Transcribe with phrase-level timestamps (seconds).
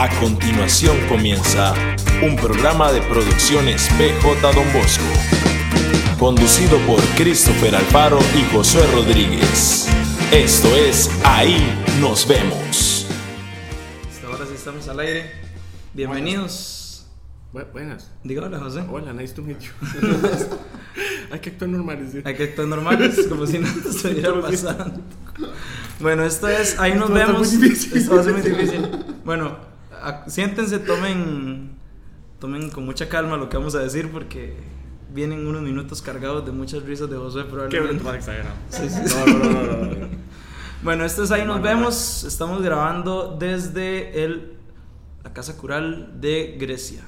[0.00, 1.74] A continuación comienza
[2.22, 5.04] un programa de producciones PJ Don Bosco,
[6.18, 9.88] conducido por Christopher Alfaro y Josué Rodríguez.
[10.32, 11.58] Esto es Ahí
[12.00, 13.06] nos vemos.
[14.10, 15.32] Hasta ahora sí estamos al aire.
[15.92, 17.06] Bienvenidos.
[17.52, 18.10] Bu- buenas.
[18.24, 18.82] Diga hola, José.
[18.90, 19.72] Hola, nice to meet you.
[21.30, 22.12] Hay que actuar normales.
[22.12, 22.22] ¿sí?
[22.24, 25.00] Hay que actuar normales, como si nada estuviera pasando.
[26.00, 27.52] Bueno, esto es Ahí nos Esto va a estar vemos.
[27.52, 27.96] muy difícil.
[27.98, 28.88] Esto va a ser muy difícil.
[29.24, 29.58] Bueno,
[30.02, 31.72] a- siéntense, tomen,
[32.38, 34.56] tomen con mucha calma lo que vamos a decir porque
[35.12, 38.04] vienen unos minutos cargados de muchas risas de José Qué probablemente.
[38.04, 38.54] más exagerado.
[38.70, 39.14] Sí, sí, sí.
[39.26, 40.06] No, no, no, no, no.
[40.82, 42.24] Bueno, esto es Ahí nos vemos.
[42.24, 44.54] Estamos grabando desde el,
[45.22, 47.02] la Casa Cural de Grecia,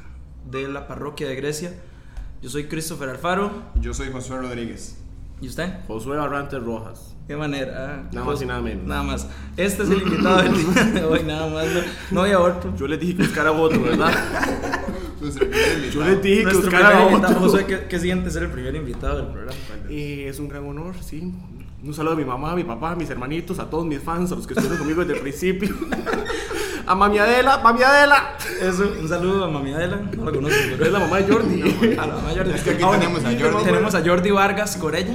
[0.50, 1.72] de la parroquia de Grecia.
[2.42, 3.50] Yo soy Christopher Alfaro.
[3.76, 4.98] Yo soy Josué Rodríguez.
[5.40, 5.72] ¿Y usted?
[5.86, 7.11] Josué Barrantes Rojas.
[7.26, 8.02] ¿Qué manera?
[8.12, 8.84] Nada más y nada menos.
[8.84, 9.26] Nada más.
[9.56, 11.66] Este es el invitado del día de hoy, nada más.
[11.66, 12.74] No, no había otro.
[12.76, 14.12] Yo les dije que buscara otro, ¿verdad?
[15.22, 15.90] Invitado.
[15.92, 17.28] Yo les dije que buscara otro.
[17.40, 19.56] Josué, ¿qué, qué siente ser el primer invitado del programa?
[19.88, 21.32] Eh, es un gran honor, sí.
[21.84, 24.30] Un saludo a mi mamá, a mi papá, a mis hermanitos, a todos mis fans,
[24.32, 25.74] a los que estuvieron conmigo desde el principio.
[26.84, 28.36] A mami Adela, mami Adela.
[28.60, 30.00] Eso, un saludo a mami Adela.
[30.16, 31.62] No la conozco, pero Es la mamá de Jordi.
[31.96, 32.50] A la mamá Jordi.
[32.50, 33.64] Es que aquí Ah, tenemos a Jordi.
[33.64, 35.12] Tenemos a Jordi Vargas Corella,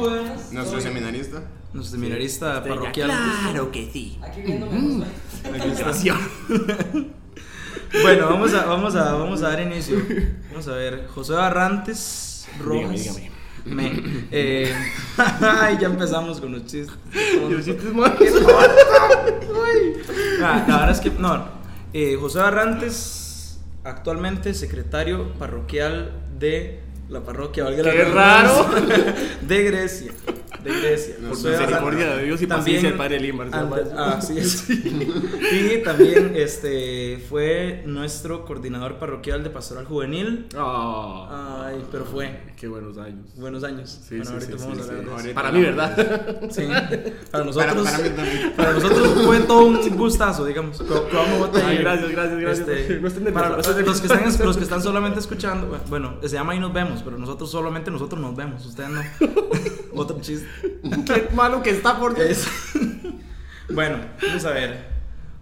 [0.54, 1.44] Nuestro seminarista.
[1.74, 3.10] Nuestro seminarista parroquial.
[3.10, 4.20] Claro que sí.
[5.52, 6.20] Desgraciado.
[8.02, 9.98] Bueno, vamos a, vamos, a, vamos a dar inicio.
[10.50, 11.08] Vamos a ver.
[11.08, 12.92] José Barrantes Rojas.
[12.92, 13.32] Dígame,
[13.64, 13.92] dígame.
[13.92, 14.74] Me, eh,
[15.18, 16.94] ay, ya empezamos con los chistes.
[17.12, 18.12] Te más.
[20.44, 21.46] Ah, la verdad es que, no.
[21.94, 30.12] eh, José Barrantes, actualmente secretario parroquial de la parroquia, valga la ¡Qué redundancia, de Grecia.
[30.64, 31.16] De Grecia.
[31.20, 33.18] Por misericordia de Dios y También- paciencia del Padre
[33.96, 34.68] ah, así es.
[34.70, 40.48] Y también este, fue nuestro coordinador parroquial de pastoral juvenil.
[40.56, 42.54] Ah, Ay, pero fue.
[42.58, 43.26] qué buenos años.
[43.36, 44.00] Buenos años.
[44.08, 45.24] Sí, bueno, sí, ahorita sí, vamos sí, a hablar sí.
[45.24, 45.36] de eso.
[45.36, 46.50] Para mí, ¿verdad?
[46.50, 46.68] Sí,
[47.32, 47.76] para nosotros.
[47.76, 48.54] Para, para mí también.
[48.56, 50.78] Para nosotros fue todo un gustazo, digamos.
[50.88, 52.68] Bota Ay, gracias, gracias, gracias.
[52.68, 56.54] Este, No estén para los, que están, los que están solamente escuchando, bueno, se llama
[56.54, 59.02] Ahí nos vemos, pero nosotros solamente nosotros nos vemos, ustedes no.
[59.94, 60.47] Otro chiste.
[61.06, 62.48] Qué malo que está por Es-
[63.70, 64.78] bueno, vamos a ver.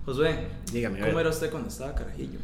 [0.05, 2.39] Josué, Dígame, a ¿cómo era usted cuando estaba carajillo?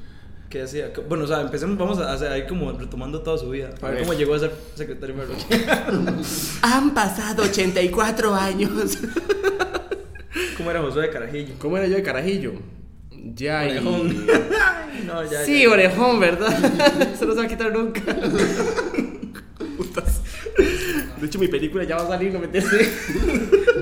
[0.50, 0.92] ¿Qué hacía?
[1.08, 3.70] Bueno, o sea, empecemos, vamos a hacer ahí como retomando toda su vida.
[3.82, 6.18] A ver cómo llegó a ser secretario parroquial.
[6.62, 8.98] Han pasado 84 años.
[10.58, 11.54] ¿Cómo era Josué de carajillo?
[11.58, 12.54] ¿Cómo era yo de carajillo?
[13.34, 13.78] Ya y...
[13.78, 14.28] Orejón.
[15.08, 15.46] no, ya.
[15.46, 15.70] Sí, ya.
[15.70, 17.16] orejón, ¿verdad?
[17.18, 18.02] Se va a quitar nunca.
[21.32, 22.92] Hecho, mi película ya va a salir, no me entiendes.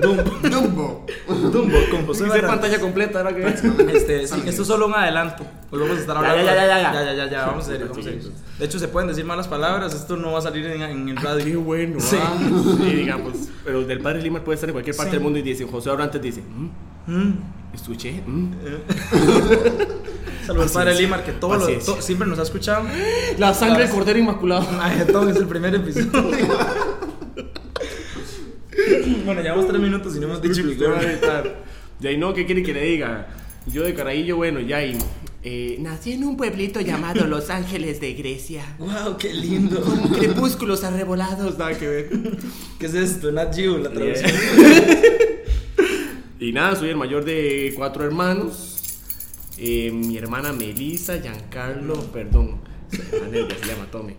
[0.00, 0.22] Dumbo.
[0.48, 1.06] Dumbo.
[1.50, 3.44] Dumbo con José Hice pantalla completa ahora que
[3.92, 5.44] Este, sí, esto es solo un adelanto.
[5.68, 6.44] Pues vamos a estar hablando.
[6.44, 6.92] ya, ya, ya, ya.
[6.92, 8.30] ya, ya, ya, ya, vamos a serio, vamos a serio.
[8.56, 9.92] De hecho, se pueden decir malas palabras.
[9.94, 11.60] Esto no va a salir en, en el Qué radio.
[11.60, 12.16] bueno, Sí.
[12.20, 12.38] ah.
[12.78, 13.34] Sí, digamos.
[13.64, 15.16] Pero del padre Lima puede estar en cualquier parte Sí.
[15.16, 17.34] del mundo y dice, José Abrantes dice, "Mm, Mm.
[17.74, 18.50] escuché, mm".
[20.46, 20.94] Saludos al padre.
[21.00, 22.84] Limar, que todo lo- to- siempre nos ha escuchado.
[23.38, 24.66] La sangre del cordero inmaculado.
[24.80, 26.12] Ay, todo es el primer episodio.
[29.24, 31.10] bueno, llevamos tres minutos y no hemos dicho Usted va a gloria.
[31.10, 31.64] gritar.
[32.00, 33.28] Y ahí no, ¿qué quiere que le diga?
[33.66, 34.96] Yo de Carajillo, bueno, ya y
[35.42, 38.64] eh, nací en un pueblito llamado Los Ángeles de Grecia.
[38.78, 39.80] Wow, qué lindo.
[39.80, 42.10] Con crepúsculos arrebolados, nada que ver.
[42.78, 43.30] ¿Qué es esto?
[43.32, 44.30] Nat Geo, la traducción.
[46.40, 48.78] Y nada, soy el mayor de cuatro hermanos.
[49.58, 54.14] Eh, mi hermana Melissa, Giancarlo, perdón, se llama Tommy.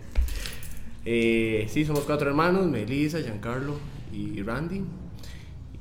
[1.04, 3.80] Eh, sí, somos cuatro hermanos, Melissa, Giancarlo
[4.14, 4.84] y Randy.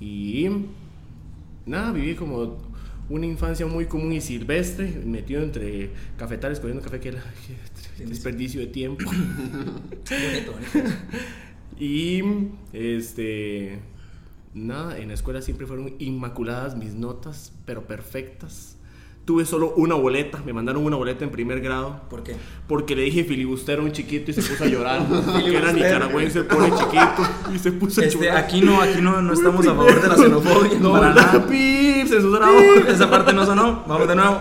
[0.00, 0.48] Y
[1.66, 2.58] nada, viví como
[3.08, 7.24] una infancia muy común y silvestre, metido entre cafetales, cogiendo café que era
[7.98, 9.04] desperdicio de tiempo.
[9.10, 10.96] Bonito, bonito.
[11.78, 12.22] Y
[12.74, 13.78] este
[14.52, 18.76] nada, en la escuela siempre fueron inmaculadas mis notas, pero perfectas.
[19.30, 22.00] Tuve solo una boleta, me mandaron una boleta en primer grado.
[22.10, 22.34] ¿Por qué?
[22.66, 25.02] Porque le dije filibustero a un chiquito y se puso a llorar.
[25.44, 27.22] que era nicaragüense, el pobre chiquito.
[27.54, 28.38] Y se puso a Este, llorar.
[28.38, 30.78] aquí no, aquí no, no estamos a favor de la xenofobia.
[30.80, 31.46] No, para nada.
[31.46, 32.58] Pip, censurado.
[32.88, 33.84] Esa parte no sonó.
[33.86, 34.40] Vamos de nuevo.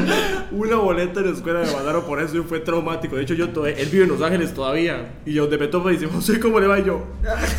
[0.52, 3.16] Una boleta en la escuela me mandaron por eso y fue traumático.
[3.16, 5.16] De hecho, yo to- él vive en Los Ángeles todavía.
[5.26, 6.80] Y yo de me topa y dice, José, ¿cómo le va?
[6.80, 7.02] Y yo,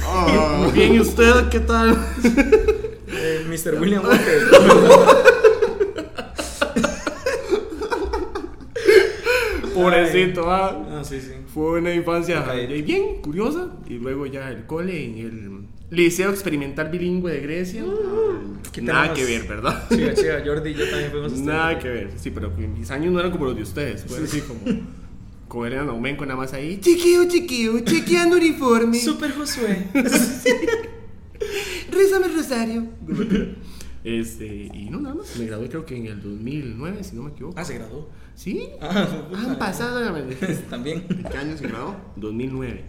[0.07, 0.71] Oh.
[0.73, 1.95] bien, ¿y usted qué tal?
[3.13, 3.79] Eh, Mr.
[3.79, 4.47] William Walker.
[9.81, 10.87] Pobrecito, ah.
[10.99, 11.31] Ah, sí, sí.
[11.53, 12.49] Fue una infancia Ok.
[12.53, 15.51] eh, bien curiosa y luego ya el cole en el
[15.89, 17.83] Liceo Experimental Bilingüe de Grecia.
[18.71, 19.87] ¿Qué Nada que ver, ¿verdad?
[19.89, 21.57] Chica, chica, Jordi y yo también fuimos a estudiar.
[21.57, 22.09] Nada que ver.
[22.15, 24.05] Sí, pero mis años no eran como los de ustedes.
[24.05, 24.61] Fue así como.
[25.49, 26.79] Como eran aumenco nada más ahí.
[26.79, 28.97] Chiquillo, chiquillo, chequeando uniforme.
[28.99, 29.87] Super Josué.
[31.91, 32.85] Rézame el rosario.
[34.03, 35.37] Este, y no, nada más.
[35.37, 37.55] Me gradué creo que en el 2009, si no me equivoco.
[37.57, 38.09] Ah, se graduó.
[38.35, 38.69] ¿Sí?
[38.81, 39.07] Ah.
[39.35, 39.99] Han pasado.
[40.69, 41.05] También.
[41.09, 41.95] ¿En qué año se graduó?
[42.15, 42.83] 2009.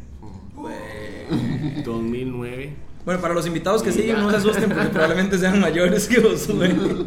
[0.54, 1.82] Bueno.
[1.84, 2.76] 2009.
[3.04, 7.06] Bueno, para los invitados que siguen, no se asusten porque probablemente sean mayores que saquen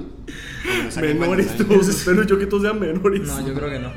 [1.19, 1.88] Menores todos.
[1.88, 3.22] Espero yo que todos sean menores.
[3.22, 3.92] No, yo creo que no.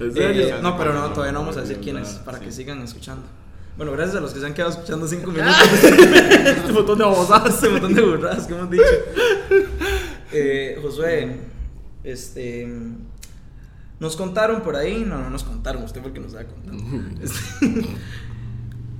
[0.00, 0.48] ¿En serio?
[0.48, 3.26] Eh, no, pero no, todavía no vamos a decir quiénes para que sigan escuchando.
[3.76, 7.54] Bueno, gracias a los que se han quedado escuchando cinco minutos Este botón de babosadas.
[7.54, 8.84] este montón de burradas que hemos dicho.
[10.32, 11.36] Eh, Josué,
[12.04, 12.68] este.
[14.00, 16.84] Nos contaron por ahí, no, no nos contaron, usted fue el que nos estaba contando.
[17.22, 17.38] Este,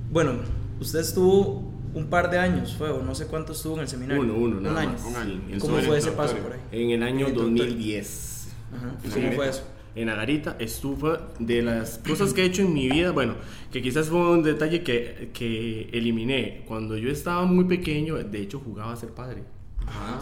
[0.09, 0.39] bueno,
[0.79, 4.23] usted estuvo un par de años, fue, o no sé cuánto estuvo en el seminario.
[4.23, 4.91] Uno, uno, un nada año.
[4.93, 5.03] más.
[5.03, 5.41] Un año.
[5.51, 6.59] El ¿Cómo fue el ese paso por ahí?
[6.71, 7.65] En el año El introductorio.
[7.73, 8.47] 2010.
[8.75, 9.13] Ajá.
[9.13, 9.63] ¿Cómo fue eso?
[9.95, 13.35] En Agarita estuvo de las cosas que he hecho en mi vida, bueno,
[13.71, 16.63] que quizás fue un detalle que, que eliminé.
[16.67, 19.43] Cuando yo estaba muy pequeño, de hecho jugaba a ser padre.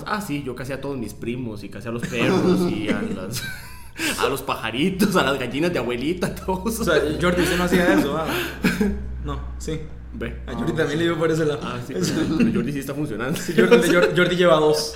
[0.06, 3.02] Ah, sí, yo casi a todos mis primos y casi a los perros y a,
[3.16, 3.44] las-
[4.20, 6.80] a los pajaritos, a las gallinas de abuelita, todos.
[6.80, 8.28] O sea, Jordi, usted no hacía eso, ah.
[9.25, 9.80] No, sí.
[10.16, 10.36] Ve.
[10.46, 11.62] A Jordi también le dio por ese lado.
[11.64, 13.40] Ah, sí, pero, Jordi sí está funcionando.
[13.40, 14.94] Jordi, Jordi- Jordi lleva dos.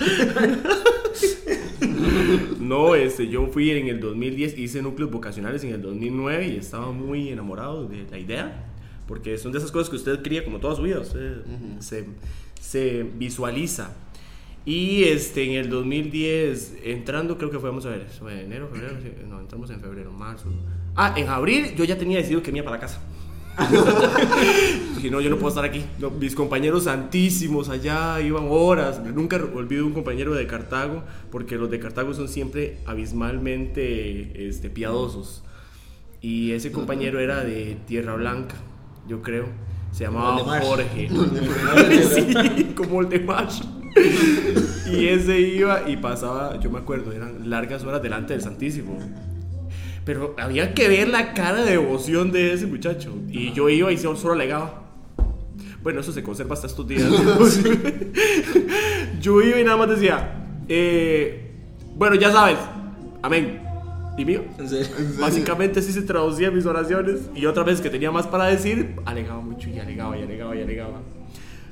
[2.59, 6.91] No, este, yo fui en el 2010, hice núcleos vocacionales en el 2009 y estaba
[6.91, 8.65] muy enamorado de la idea,
[9.07, 11.41] porque son de esas cosas que usted cría como toda su vida, usted
[11.79, 12.05] se,
[12.59, 13.95] se visualiza.
[14.65, 18.05] Y este, en el 2010, entrando, creo que fue, vamos a ver,
[18.43, 20.49] enero, febrero, no, entramos en febrero, marzo.
[20.93, 23.01] Ah, en abril yo ya tenía decidido que me iba para casa.
[24.95, 25.83] Dije, no, yo no puedo estar aquí.
[25.99, 29.01] No, mis compañeros santísimos allá iban horas.
[29.03, 35.43] Nunca olvido un compañero de Cartago, porque los de Cartago son siempre abismalmente este, piadosos.
[36.21, 38.55] Y ese compañero era de Tierra Blanca,
[39.07, 39.45] yo creo.
[39.91, 40.63] Se llamaba Valdemar.
[40.63, 41.09] Jorge.
[42.13, 43.61] sí, como el de Marsh.
[44.91, 48.99] Y ese iba y pasaba, yo me acuerdo, eran largas horas delante del Santísimo.
[50.07, 53.13] Pero había que ver la cara de devoción de ese muchacho.
[53.27, 54.83] Y yo iba y solo solo alegaba.
[55.83, 57.03] Bueno, eso se conserva hasta estos días.
[59.19, 61.51] yo iba y nada más decía, eh,
[61.97, 62.57] bueno, ya sabes,
[63.21, 63.61] amén.
[64.17, 64.45] Y mío.
[64.57, 64.87] En serio.
[65.19, 67.29] Básicamente así se traducía mis oraciones.
[67.35, 70.61] Y otra vez que tenía más para decir, alegaba mucho y alegaba y alegaba y
[70.61, 71.01] alegaba.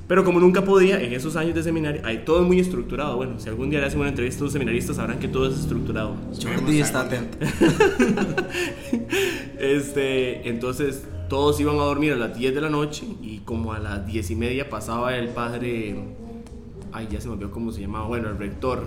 [0.08, 3.16] Pero como nunca podía, en esos años de seminario, hay todo muy estructurado.
[3.16, 5.58] Bueno, si algún día le hacen una entrevista a un seminarista, sabrán que todo es
[5.58, 6.14] estructurado.
[6.40, 7.38] Jordi está atento.
[9.58, 13.78] Este, entonces todos iban a dormir a las 10 de la noche y como a
[13.78, 15.96] las 10 y media pasaba el padre,
[16.92, 18.86] ay ya se me olvidó cómo se llamaba, bueno, el rector,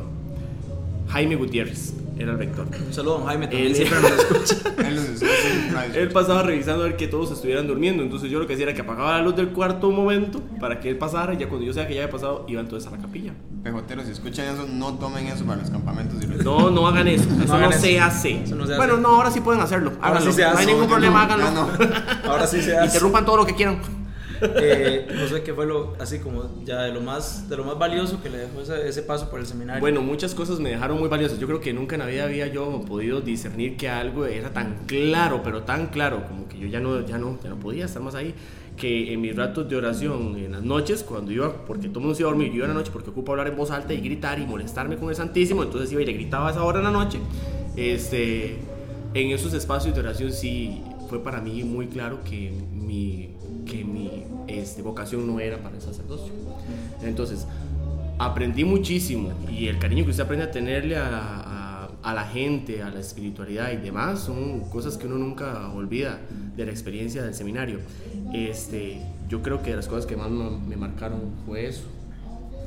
[1.07, 2.67] Jaime Gutiérrez, era el rector.
[2.85, 4.55] Un saludo a don Jaime, también Él- siempre nos escucha.
[5.95, 8.73] Él pasaba revisando a ver que todos estuvieran durmiendo, entonces yo lo que hacía era
[8.73, 11.65] que apagaba la luz del cuarto un momento para que él pasara y ya cuando
[11.65, 13.33] yo sabía que ya había pasado, iban todos a la capilla.
[13.63, 16.21] Pejoteros, si escuchan eso, no tomen eso para los campamentos.
[16.23, 18.05] y los- No, no hagan eso, eso no, hagan se eso.
[18.05, 18.43] hace.
[18.43, 18.77] Eso no se hace.
[18.77, 19.91] Bueno, no, ahora sí pueden hacerlo.
[20.01, 20.31] Ahora háganlo.
[20.31, 20.59] sí se No hace.
[20.61, 21.51] hay ningún No, problema, no, háganlo.
[21.51, 21.69] no.
[22.31, 22.85] Ahora sí se hace.
[22.87, 23.79] Interrumpan todo lo que quieran.
[24.41, 27.77] Eh, no sé qué fue lo, así como ya de lo más, de lo más
[27.77, 29.81] valioso que le dejó ese, ese paso por el seminario.
[29.81, 31.39] Bueno, muchas cosas me dejaron muy valiosas.
[31.39, 34.85] Yo creo que nunca en la vida había yo podido discernir que algo era tan
[34.85, 38.01] claro, pero tan claro, como que yo ya no, ya no, ya no podía estar
[38.01, 38.33] más ahí.
[38.77, 42.15] Que en mis ratos de oración, en las noches, cuando iba, porque todo el mundo
[42.15, 43.93] se iba a dormir, yo iba en la noche porque ocupo hablar en voz alta
[43.93, 46.79] y gritar y molestarme con el Santísimo, entonces iba y le gritaba a esa hora
[46.79, 47.19] en la noche.
[47.75, 48.57] Este,
[49.13, 53.35] en esos espacios de oración sí fue para mí muy claro que mi,
[53.65, 54.18] que mi
[54.49, 56.33] este, vocación no era para el sacerdocio.
[57.03, 57.45] Entonces,
[58.17, 62.99] aprendí muchísimo y el cariño que usted aprende a tenerle a, la gente, a la
[62.99, 66.19] espiritualidad y demás son cosas que uno nunca olvida
[66.55, 67.79] de la experiencia del seminario.
[68.33, 71.83] Este, yo creo que las cosas que más me marcaron fue eso.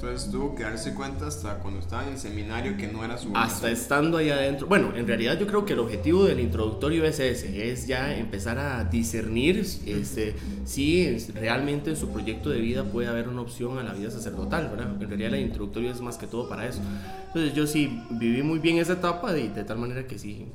[0.03, 3.29] Entonces tuvo que darse cuenta hasta cuando estaba en el seminario que no era su
[3.29, 3.71] Hasta vocación.
[3.71, 4.67] estando ahí adentro.
[4.67, 8.59] Bueno, en realidad yo creo que el objetivo del introductorio es ese, es ya empezar
[8.59, 13.85] a discernir este, si realmente en su proyecto de vida puede haber una opción a
[13.85, 15.01] la vida sacerdotal, ¿verdad?
[15.01, 16.81] En realidad el introductorio es más que todo para eso.
[17.29, 20.47] Entonces yo sí viví muy bien esa etapa y de tal manera que sí,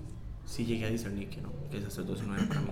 [0.46, 2.68] sí llegué a discernir que no, que el sacerdocio no era para mí.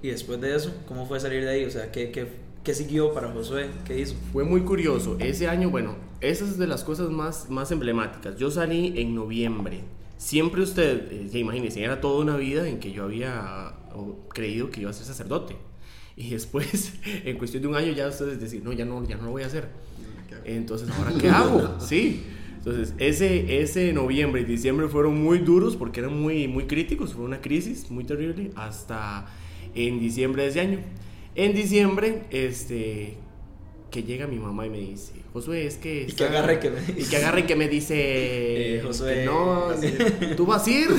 [0.00, 1.64] Y después de eso, ¿cómo fue salir de ahí?
[1.64, 2.28] O sea, ¿qué, qué,
[2.64, 3.70] qué siguió para Josué?
[3.84, 4.14] ¿Qué hizo?
[4.32, 5.16] Fue muy curioso.
[5.18, 8.36] Ese año, bueno, esa es de las cosas más, más emblemáticas.
[8.36, 9.80] Yo salí en noviembre.
[10.18, 13.74] Siempre usted, eh, ya imagínese, era toda una vida en que yo había
[14.28, 15.56] creído que iba a ser sacerdote.
[16.16, 19.24] Y después, en cuestión de un año, ya ustedes decir, no, ya no, ya no
[19.24, 19.68] lo voy a hacer.
[20.44, 21.76] Entonces, ¿ahora qué hago?
[21.80, 22.22] Sí.
[22.58, 27.24] Entonces, ese, ese noviembre y diciembre fueron muy duros porque eran muy, muy críticos, fue
[27.24, 29.26] una crisis muy terrible hasta
[29.74, 30.78] en diciembre de ese año.
[31.34, 33.16] En diciembre, este,
[33.90, 36.06] que llega mi mamá y me dice, Josué, es que...
[36.08, 37.94] Y que agarre que me Y que agarre que me dice...
[38.76, 39.68] Eh, Josué, que no.
[40.36, 40.88] ¿tú vas a ir?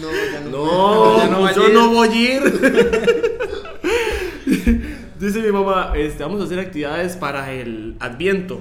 [0.00, 0.50] No, ya no.
[0.50, 1.72] No, Ya no pues yo ir.
[1.72, 2.42] no voy a ir.
[5.18, 8.60] Dice mi mamá, este, vamos a hacer actividades para el Adviento.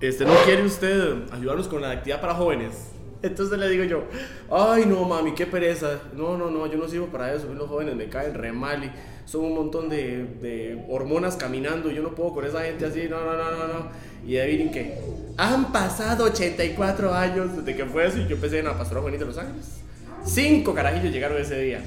[0.00, 2.89] Este, ¿no quiere usted ayudarnos con la actividad para jóvenes?
[3.22, 4.04] Entonces le digo yo,
[4.50, 6.00] ay no mami, qué pereza.
[6.16, 7.52] No, no, no, yo no sirvo para eso.
[7.52, 8.90] Los jóvenes me caen re mal y
[9.26, 11.90] son un montón de, de hormonas caminando.
[11.90, 13.88] Yo no puedo con esa gente así, no, no, no, no, no.
[14.26, 14.98] Y adivinen qué,
[15.36, 19.20] han pasado 84 años desde que fue eso y yo empecé en la Pastora Juvenil
[19.20, 19.80] de Los Ángeles.
[20.24, 21.82] Cinco carajillos llegaron ese día.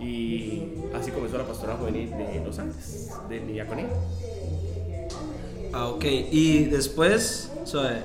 [0.00, 0.62] Y
[0.94, 3.88] así comenzó la Pastora Juvenil de Los Ángeles, de mi diaconía.
[5.72, 6.04] Ah, ok.
[6.30, 8.02] Y después, o sea,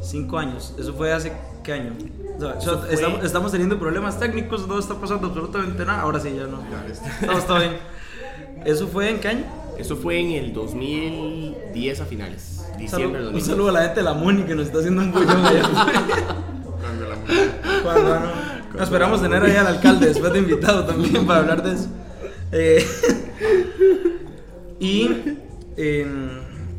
[0.00, 0.74] cinco años.
[0.78, 1.32] ¿Eso fue hace
[1.64, 1.92] qué año?
[2.36, 6.02] O sea, estamos, estamos teniendo problemas técnicos, no está pasando absolutamente nada.
[6.02, 6.62] Ahora sí, ya no.
[6.70, 7.76] Ya, está bien.
[8.64, 9.44] ¿Eso fue en qué año?
[9.78, 12.64] Eso fue en el 2010 a finales.
[12.78, 13.46] Diciembre saludo, del un 2010.
[13.46, 15.62] saludo a la gente de la MUNI que nos está haciendo un bullón allá.
[16.82, 17.82] Cambio la música.
[17.82, 18.20] Cuando, no,
[18.74, 21.88] no, esperamos tener ahí al alcalde después de invitado también para hablar de eso.
[22.52, 22.86] Eh,
[24.80, 25.10] y
[25.76, 26.30] em,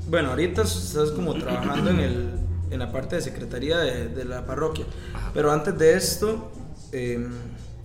[0.08, 2.35] bueno, ahorita estás como trabajando en, el,
[2.72, 4.86] en la parte de secretaría de, de la parroquia.
[5.14, 5.32] Ajá.
[5.34, 6.52] Pero antes de esto,
[6.92, 7.30] em,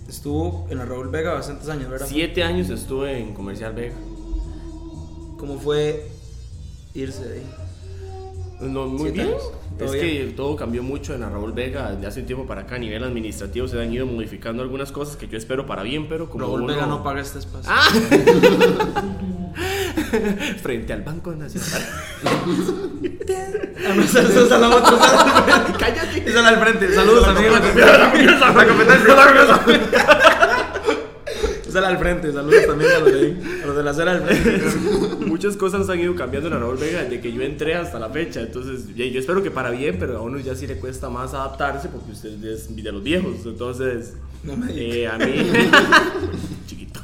[0.09, 2.07] estuvo en la Raúl Vega bastantes años, ¿verdad?
[2.09, 3.95] Siete años estuve en Comercial Vega.
[5.39, 6.07] ¿Cómo fue
[6.95, 7.47] irse de ahí?
[8.61, 9.29] No, muy bien.
[9.29, 9.43] años.
[9.79, 12.63] Es ¿Todo que todo cambió mucho en la Raúl Vega de hace un tiempo para
[12.63, 12.75] acá.
[12.75, 16.29] A nivel administrativo se han ido modificando algunas cosas que yo espero para bien, pero
[16.29, 17.71] como Raúl uno- Vega no paga este espacio.
[17.73, 17.89] Ah.
[20.63, 21.83] Frente al Banco Nacional.
[24.05, 25.77] Esa es la otra.
[25.79, 26.29] Cállate.
[26.29, 26.95] Esa al frente.
[26.95, 27.99] Saludos a la competencia.
[27.99, 29.15] La competencia.
[31.69, 32.33] Esa al frente.
[32.33, 34.63] Saludos también a los de, a los de la acera al frente.
[35.27, 38.11] Muchas cosas han ido cambiando en la Raúl Vega desde que yo entré hasta la
[38.11, 38.41] fecha.
[38.41, 41.89] Entonces, yo espero que para bien, pero a uno ya sí le cuesta más adaptarse
[41.89, 43.35] porque usted es de los viejos.
[43.45, 45.33] Entonces, No me eh, a mí,
[46.67, 47.01] chiquito.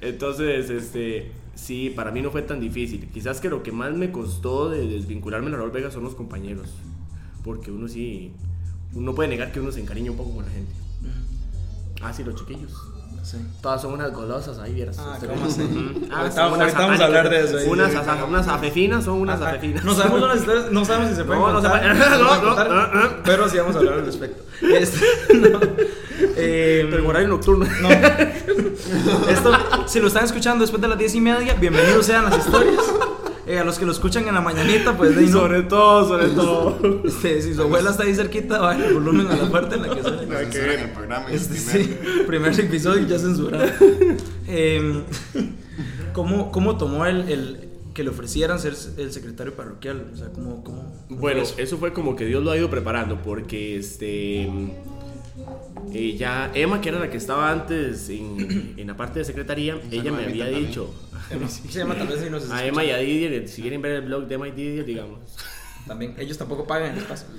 [0.00, 3.08] Entonces, este, sí, para mí no fue tan difícil.
[3.12, 6.14] Quizás que lo que más me costó de desvincularme de la Raúl Vega son los
[6.14, 6.68] compañeros.
[7.44, 8.32] Porque uno sí,
[8.94, 10.72] uno no puede negar que uno se encariña un poco con la gente.
[12.02, 12.72] Ah, sí, los chiquillos.
[13.24, 13.36] Sí.
[13.60, 14.96] Todas son unas golosas, ahí vieras.
[14.98, 15.18] Ah.
[16.10, 17.66] Ah, ahorita vamos a hablar de eso ahí.
[17.68, 19.84] Unas, Sí, unas afefinas son unas Ah, afefinas.
[19.84, 22.86] No sabemos, unas historias- no sabemos si se pueden No, no se puede- no, no,
[22.94, 23.10] no.
[23.24, 24.42] pero sí vamos a hablar al respecto.
[24.62, 25.60] Este, no,
[26.36, 27.66] eh, Pero horario nocturno.
[27.82, 27.88] no.
[29.28, 29.52] Esto,
[29.86, 32.82] si lo están escuchando después de las diez y media, bienvenidos sean las historias.
[33.46, 35.40] Eh, a los que lo escuchan en la mañanita, pues de ahí no.
[35.40, 36.78] Sobre todo, sobre todo.
[37.04, 39.94] Este, si su abuela está ahí cerquita, baja el volumen a la parte en la
[39.94, 40.22] que suena.
[40.22, 41.32] Lo censuran en el programa.
[41.32, 41.84] Este, primero.
[41.84, 43.64] sí, primer episodio ya censurado.
[44.46, 45.02] Em,
[46.12, 50.10] ¿cómo, ¿Cómo tomó el, el que le ofrecieran ser el secretario parroquial?
[50.12, 51.54] O sea, ¿cómo, cómo, cómo Bueno, fue eso?
[51.58, 54.50] eso fue como que Dios lo ha ido preparando porque este
[55.92, 59.78] eh, ya Emma, que era la que estaba antes en, en la parte de secretaría,
[59.90, 60.66] ella me había también.
[60.68, 60.94] dicho
[61.30, 62.66] Emma, se llama tal vez y nos a escucha.
[62.66, 65.18] Emma y a Didier, si quieren ver el blog de Emma y Didier, digamos.
[65.86, 67.26] También, ellos tampoco pagan el espacio.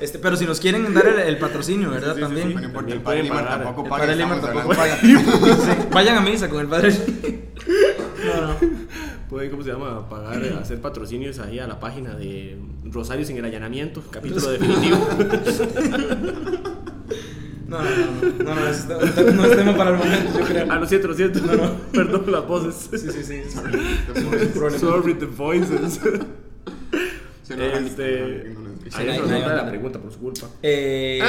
[0.00, 2.10] este, pero si nos quieren dar el, el patrocinio, ¿verdad?
[2.14, 2.48] Sí, sí, También.
[2.48, 4.02] sí, no importa, También el padre Limar tampoco El paga.
[4.02, 6.92] padre Lima estamos tampoco Sí, vayan a misa con el padre.
[8.26, 8.85] No, no.
[9.28, 10.08] Pueden, ¿cómo se llama?
[10.08, 14.96] Pagar, hacer patrocinios ahí a la página de Rosarios en el Allanamiento, capítulo definitivo.
[17.66, 20.66] No, no, no, no, no, es, no es tema para el momento, yo creo.
[20.70, 21.40] Ah, lo siento, lo siento.
[21.40, 21.76] No, no.
[21.92, 22.88] Perdón las voces.
[23.00, 23.42] Sí, sí, sí.
[24.78, 26.00] Sorry, the voices.
[27.42, 28.54] Sí, no, Este.
[28.90, 29.34] No, no.
[29.34, 30.46] Ahí la pregunta, por su culpa.
[30.62, 31.20] Eh,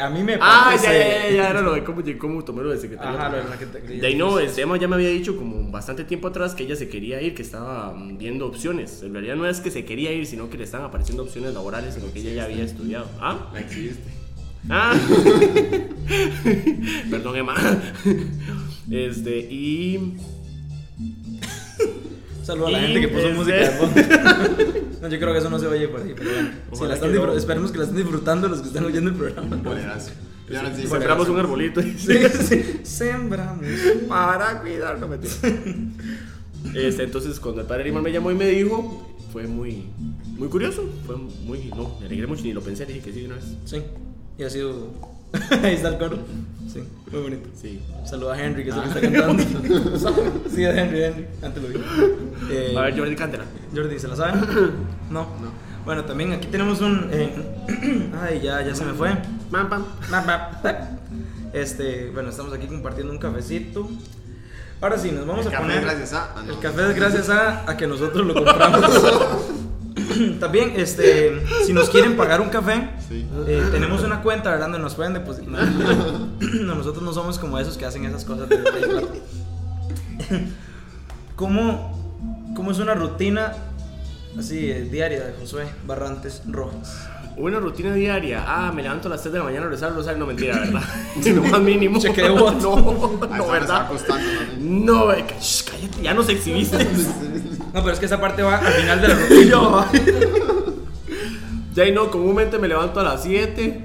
[0.00, 0.86] a mí me Ah, parece.
[0.86, 3.18] ya, ya, ya, ya, era lo de cómo, cómo tomé lo de secretario.
[3.18, 5.36] Ajá, lo de la que te- De ahí no, este Emma ya me había dicho
[5.36, 9.02] como bastante tiempo atrás que ella se quería ir, que estaba mm, viendo opciones.
[9.02, 11.96] En realidad no es que se quería ir, sino que le estaban apareciendo opciones laborales
[11.96, 13.06] en lo que ella ya había estudiado.
[13.20, 13.48] ¿Ah?
[13.52, 14.10] No existe.
[14.70, 14.94] Ah.
[17.10, 17.54] Perdón, Emma.
[18.90, 20.14] Este, y.
[22.42, 24.00] Saludo a la Y gente que puso este- música de fondo.
[25.02, 26.50] No, yo creo que eso no se oye por ahí, pero bueno.
[26.74, 27.32] Si la están no.
[27.32, 29.56] Esperemos que la estén disfrutando los que están oyendo el programa.
[29.56, 30.12] Bolerazo.
[30.48, 30.86] Y ahora sí.
[30.86, 31.82] Sembramos un arbolito.
[31.98, 32.18] Sí,
[32.48, 32.80] sí.
[32.84, 33.64] Sembramos.
[34.08, 35.32] para cuidar, no mentira.
[36.74, 39.86] Este, entonces, cuando el padre Limón me llamó y me dijo, fue muy,
[40.38, 40.88] muy curioso.
[41.04, 43.44] Fue muy, no, me alegré mucho, ni lo pensé, dije que sí de una vez.
[43.64, 43.82] Sí.
[44.38, 44.92] Y ha sido
[45.62, 46.18] Ahí está el coro.
[46.72, 47.48] Sí, muy bonito.
[47.60, 47.80] Sí.
[48.04, 49.42] Saluda a Henry, que es el que está cantando.
[50.54, 51.26] sí, es Henry, Henry.
[51.42, 51.74] Antes lo vi.
[52.50, 53.44] Eh, A ver, Jordi, cántela.
[53.74, 54.32] Jordi, ¿se la sabe?
[55.10, 55.26] No.
[55.84, 57.08] Bueno, también aquí tenemos un.
[57.12, 57.32] eh,
[58.22, 59.10] ay, ya, ya se me fue.
[61.52, 63.88] Este, bueno, estamos aquí compartiendo un cafecito.
[64.80, 65.82] Ahora sí, nos vamos El a café poner.
[65.84, 66.54] gracias a- ah, no.
[66.54, 68.80] El café es gracias a, a que nosotros lo compramos.
[70.40, 73.26] También, este, si nos quieren pagar un café, Sí.
[73.46, 74.66] eh, tenemos una cuenta, ¿verdad?
[74.66, 75.66] Donde nos pueden depositar.
[76.62, 79.06] No, nosotros no somos como esos que hacen esas cosas de, de plata.
[81.36, 83.52] ¿Cómo, ¿Cómo es una rutina
[84.38, 87.08] así eh, diaria de Josué Barrantes Rojas?
[87.36, 88.44] Una rutina diaria.
[88.46, 90.18] Ah, me levanto a las 3 de la mañana a rezar el rosario.
[90.18, 90.82] No, mentira, ¿verdad?
[91.34, 91.98] lo más mínimo.
[91.98, 93.18] Cheque de voto.
[93.18, 93.88] No, A no, ¿verdad?
[94.58, 95.06] ¿no?
[95.06, 96.86] No, shh, cállate, ya nos exhibiste.
[97.72, 99.42] No, pero es que esa parte va al final de la rutina.
[99.50, 99.84] Yo.
[101.74, 103.84] Ya y no, comúnmente me levanto a las 7,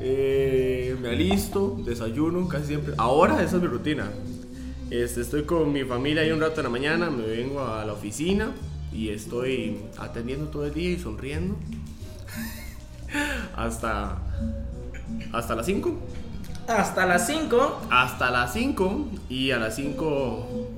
[0.00, 2.94] eh, me alisto, desayuno casi siempre.
[2.98, 4.10] Ahora esa es mi rutina.
[4.90, 7.92] Este, estoy con mi familia ahí un rato en la mañana, me vengo a la
[7.92, 8.50] oficina
[8.92, 11.54] y estoy atendiendo todo el día y sonriendo.
[13.56, 14.18] hasta,
[15.32, 15.94] hasta las 5.
[16.66, 17.82] Hasta las 5.
[17.88, 20.77] Hasta las 5 y a las 5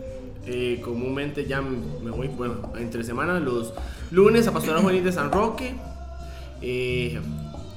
[0.52, 3.72] eh, comúnmente ya me voy, bueno, entre semana los
[4.10, 5.76] lunes a Pastoral Juvenil de San Roque.
[6.60, 7.20] Eh,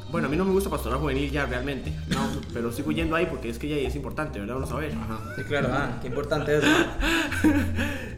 [0.09, 3.27] bueno, a mí no me gusta Pastoral Juvenil ya realmente, no, pero sigo yendo ahí
[3.27, 4.55] porque es que ya es importante, ¿verdad?
[4.55, 4.91] Vamos a ver.
[4.91, 5.19] Ajá.
[5.35, 6.63] Sí, claro, ah, qué importante es.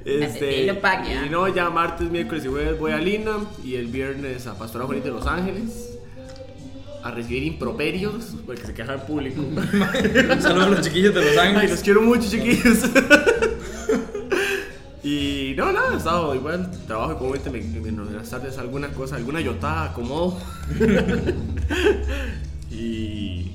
[0.05, 1.25] Este, Dilo pa' allá.
[1.25, 4.85] y no, ya martes, miércoles y jueves voy a Lina y el viernes a Pastoral
[4.85, 5.97] Juvenil de Los Ángeles
[7.03, 9.41] a recibir improperios porque se queja en público.
[9.41, 11.81] Un saludo a los chiquillos de Los Ay, los Ángeles.
[11.81, 12.79] quiero mucho, chiquillos.
[15.07, 16.71] y no, nada, he estado igual.
[16.87, 20.37] Trabajo y comúnmente me, me- en las tardes alguna cosa, alguna yotada, acomodo.
[22.71, 23.51] y.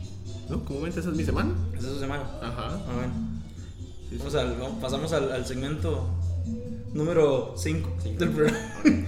[0.49, 1.51] No, comúnmente esa es mi semana.
[1.77, 2.25] Esa es su semana.
[2.43, 2.71] Ajá.
[2.87, 3.13] Ah, bueno.
[4.19, 6.09] Vamos al- vamos- pasamos al, al segmento
[6.93, 8.59] número 5 del programa.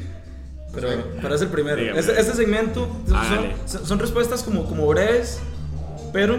[0.74, 0.88] Pero,
[1.20, 1.82] pero es el primero.
[1.98, 3.54] Este, este segmento son, Hágale.
[3.66, 5.38] son- son respuestas como, como breves,
[6.14, 6.38] pero.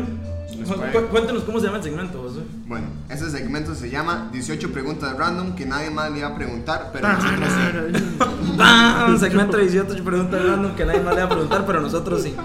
[0.92, 2.42] Cu- Cuéntanos cómo se llama el segmento, José.
[2.68, 6.90] Bueno, ese segmento se llama 18 preguntas random que nadie más le iba a preguntar,
[6.94, 9.20] pero nosotros sí.
[9.20, 12.36] Segmento 18 preguntas random que nadie más le va a preguntar, pero nosotros sí.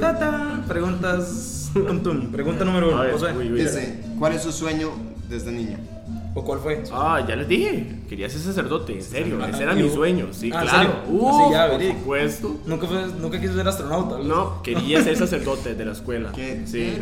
[0.00, 0.64] Ta, ta.
[0.68, 1.70] Preguntas.
[1.74, 2.30] Tum, tum.
[2.30, 3.32] Pregunta número uno, ver, José.
[3.36, 3.60] uy, uy.
[3.62, 4.90] Dice, ¿cuál es su sueño
[5.28, 5.78] desde niño?
[6.34, 6.82] ¿O cuál fue?
[6.92, 7.86] Ah, ya les dije.
[8.08, 9.38] Quería ser sacerdote, en serio.
[9.42, 10.28] Ah, Ese era mi sueño.
[10.32, 10.90] Sí, Ah, ¿en claro.
[11.08, 12.56] Uh, Así ya, por supuesto.
[12.64, 14.14] Nunca, fue, nunca quiso ser astronauta.
[14.16, 14.28] ¿verdad?
[14.28, 16.32] No, quería ser sacerdote de la escuela.
[16.34, 16.62] ¿Qué?
[16.64, 16.94] Sí.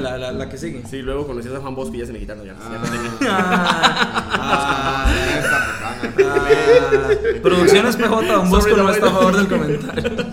[0.00, 0.84] La, la, la que sigue.
[0.88, 2.54] Sí, luego conocí a San Juan Bosco y ya se me quitaron ya.
[2.54, 3.10] ya no tenía.
[3.28, 5.10] Ah, Ah, ah,
[7.42, 10.14] Producciones PJ Don Bosco Sorry, no está a favor del comentario.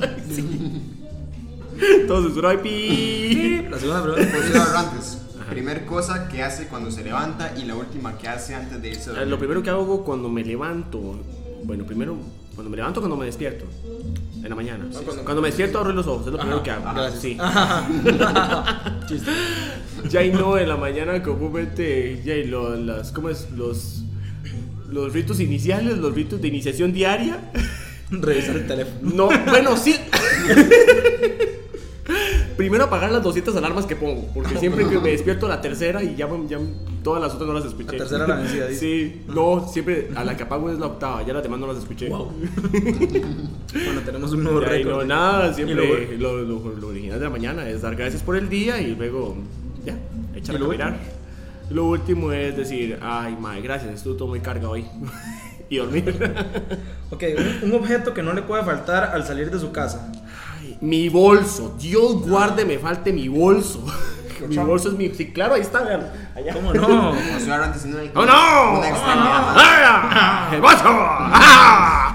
[2.08, 3.68] Todo censurado y pi.
[3.70, 4.38] La segunda pregunta.
[4.60, 5.18] Barrantes,
[5.52, 9.10] primer cosa que hace cuando se levanta y la última que hace antes de irse
[9.10, 9.28] a dormir.
[9.28, 11.20] Lo primero que hago cuando me levanto,
[11.64, 12.18] bueno, primero
[12.56, 13.66] cuando me levanto, cuando me despierto,
[14.44, 14.86] en la mañana.
[15.24, 16.94] Cuando me despierto abro los ojos, es lo primero que hago.
[16.94, 17.22] Gracias.
[17.22, 17.38] Sí.
[19.08, 19.32] Chiste.
[20.10, 23.52] Ya y no, en la mañana comúnmente, ya y lo- las, ¿cómo es?
[23.52, 24.02] Los,
[24.90, 27.52] los ritos iniciales, los ritos de iniciación diaria.
[28.10, 29.12] Revisar el teléfono.
[29.30, 29.96] No, bueno, sí.
[32.58, 36.04] Primero apagar las 200 alarmas que pongo, porque siempre que me despierto a la tercera
[36.04, 36.60] y ya, ya
[37.04, 37.92] todas las otras no las escuché.
[37.94, 38.68] La tercera la vencida.
[38.80, 41.78] Sí, no, siempre a la que apago es la octava, ya las demás no las
[41.78, 42.10] escuché.
[42.10, 42.32] Wow.
[43.74, 44.92] Bueno, tenemos un nuevo récord.
[44.92, 48.36] no, nada, Y siempre lo, lo- lo original de la mañana es dar gracias por
[48.36, 49.36] el día y luego,
[49.86, 49.96] ya,
[50.36, 50.98] echar ¿Y a caminar.
[51.70, 54.86] Lo último es decir, ay, madre, gracias, estuvo todo muy carga hoy.
[55.70, 56.14] y dormir.
[57.12, 57.24] Ok,
[57.64, 60.12] un, un objeto que no le puede faltar al salir de su casa.
[60.82, 63.86] Mi bolso, Dios guarde, me falte mi bolso.
[64.48, 65.10] mi bolso es mi.
[65.10, 66.12] Sí, claro, ahí está, vean.
[66.36, 66.54] Allá.
[66.54, 66.82] ¿Cómo no?
[66.92, 68.80] No ¡Oh, no!
[68.80, 69.54] una extremidad.
[69.56, 70.50] ¡Ah!
[70.54, 70.84] ¡El bolso!
[70.86, 72.08] ¡Ah!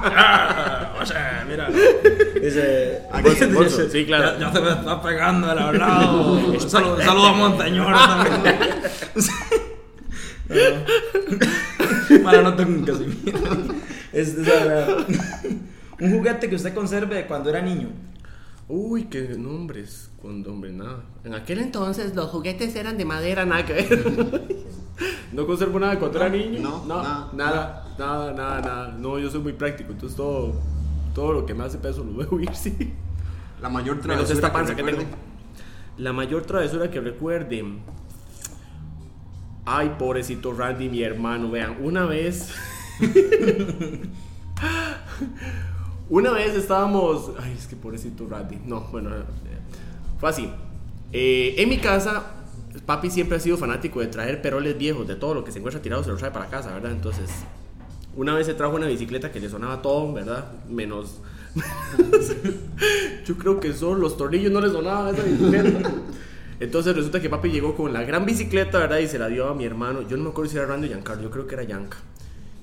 [1.00, 1.68] O sea, mira.
[1.68, 3.02] Dice.
[3.22, 4.38] bolso, el bolso, sí, claro.
[4.38, 6.32] Ya, ya se me está pegando el hablado.
[6.32, 8.56] Un saludo, saludo a Montañor también.
[12.22, 13.38] Mala nota con Casimiro.
[14.12, 14.86] Este, o sea,
[16.00, 17.88] un juguete que usted conserve de cuando era niño.
[18.68, 20.10] Uy, qué nombres.
[20.20, 21.04] Cuando, hombre, nada.
[21.24, 24.42] En aquel entonces los juguetes eran de madera, nada que ver.
[25.32, 26.60] no conservo nada de cuando era niño.
[26.60, 27.94] no, nada, nada.
[27.96, 28.88] nada, nada, nada, nada.
[28.98, 30.60] No, yo soy muy práctico, entonces todo,
[31.14, 32.92] todo lo que me hace peso lo voy a huir, sí.
[33.60, 34.98] La mayor travesura esta que panza que tengo.
[34.98, 35.16] recuerde.
[35.98, 37.64] La mayor travesura que recuerde.
[39.64, 41.50] Ay, pobrecito Randy, mi hermano.
[41.50, 42.52] Vean, una vez.
[46.08, 47.32] una vez estábamos.
[47.38, 48.58] Ay, es que pobrecito Randy.
[48.66, 49.10] No, bueno.
[49.10, 49.22] eh,
[50.18, 50.50] Fue así.
[51.12, 52.24] Eh, en mi casa,
[52.84, 55.80] papi siempre ha sido fanático de traer peroles viejos, de todo lo que se encuentra
[55.82, 56.92] tirado se lo trae para casa, ¿verdad?
[56.92, 57.30] Entonces,
[58.16, 60.52] una vez se trajo una bicicleta que le sonaba todo, ¿verdad?
[60.68, 61.20] Menos...
[63.24, 65.90] Yo creo que solo los tornillos no le sonaban a esa bicicleta.
[66.60, 68.98] Entonces resulta que papi llegó con la gran bicicleta, ¿verdad?
[68.98, 70.02] Y se la dio a mi hermano.
[70.02, 71.98] Yo no me acuerdo si era Randy o Giancarlo, yo creo que era Yanka.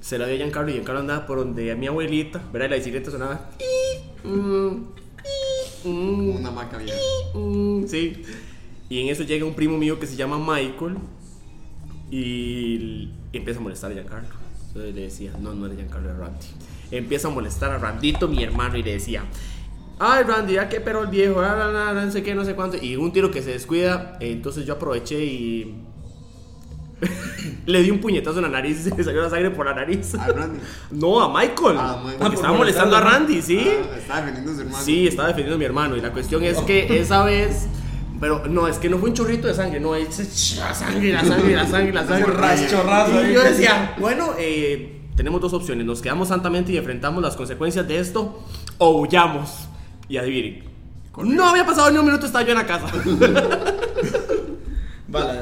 [0.04, 2.68] Se la dio a Giancarlo y Giancarlo andaba por donde a mi abuelita, ¿verdad?
[2.68, 3.50] Y la bicicleta sonaba...
[4.26, 4.68] mm,
[5.86, 6.98] mm, Una maca vieja.
[7.34, 8.22] Mm, sí.
[8.90, 10.98] Y en eso llega un primo mío que se llama Michael
[12.12, 14.28] y empieza a molestar a Giancarlo.
[14.68, 16.48] Entonces le decía, no, no era Giancarlo, era Randy.
[16.92, 19.24] Empieza a molestar a Randito, mi hermano, y le decía,
[20.00, 22.76] ay Randy, ya que pero el viejo, ah, no sé qué, no sé cuánto.
[22.76, 25.76] Y un tiro que se descuida, entonces yo aproveché y
[27.66, 30.16] le di un puñetazo en la nariz y se salió la sangre por la nariz.
[30.16, 30.60] A Randy.
[30.92, 31.78] No, a Michael.
[31.80, 32.20] Ah, Michael.
[32.20, 33.60] Porque estaba molestando a Randy, ¿sí?
[33.60, 34.84] Ah, estaba defendiendo a su hermano.
[34.84, 35.98] Sí, estaba defendiendo a mi hermano.
[35.98, 37.68] Y la cuestión es que esa vez.
[38.20, 41.26] Pero no, es que no fue un chorrito de sangre, no, es la sangre, la
[41.26, 42.70] sangre, la sangre, la sangre.
[42.70, 47.36] Chorrazo, Y yo decía, bueno, eh, tenemos dos opciones: nos quedamos santamente y enfrentamos las
[47.36, 48.42] consecuencias de esto,
[48.78, 49.68] o huyamos.
[50.08, 50.64] Y adivinen.
[51.18, 52.88] No había pasado ni un minuto, estaba yo en la casa.
[55.08, 55.42] Vale.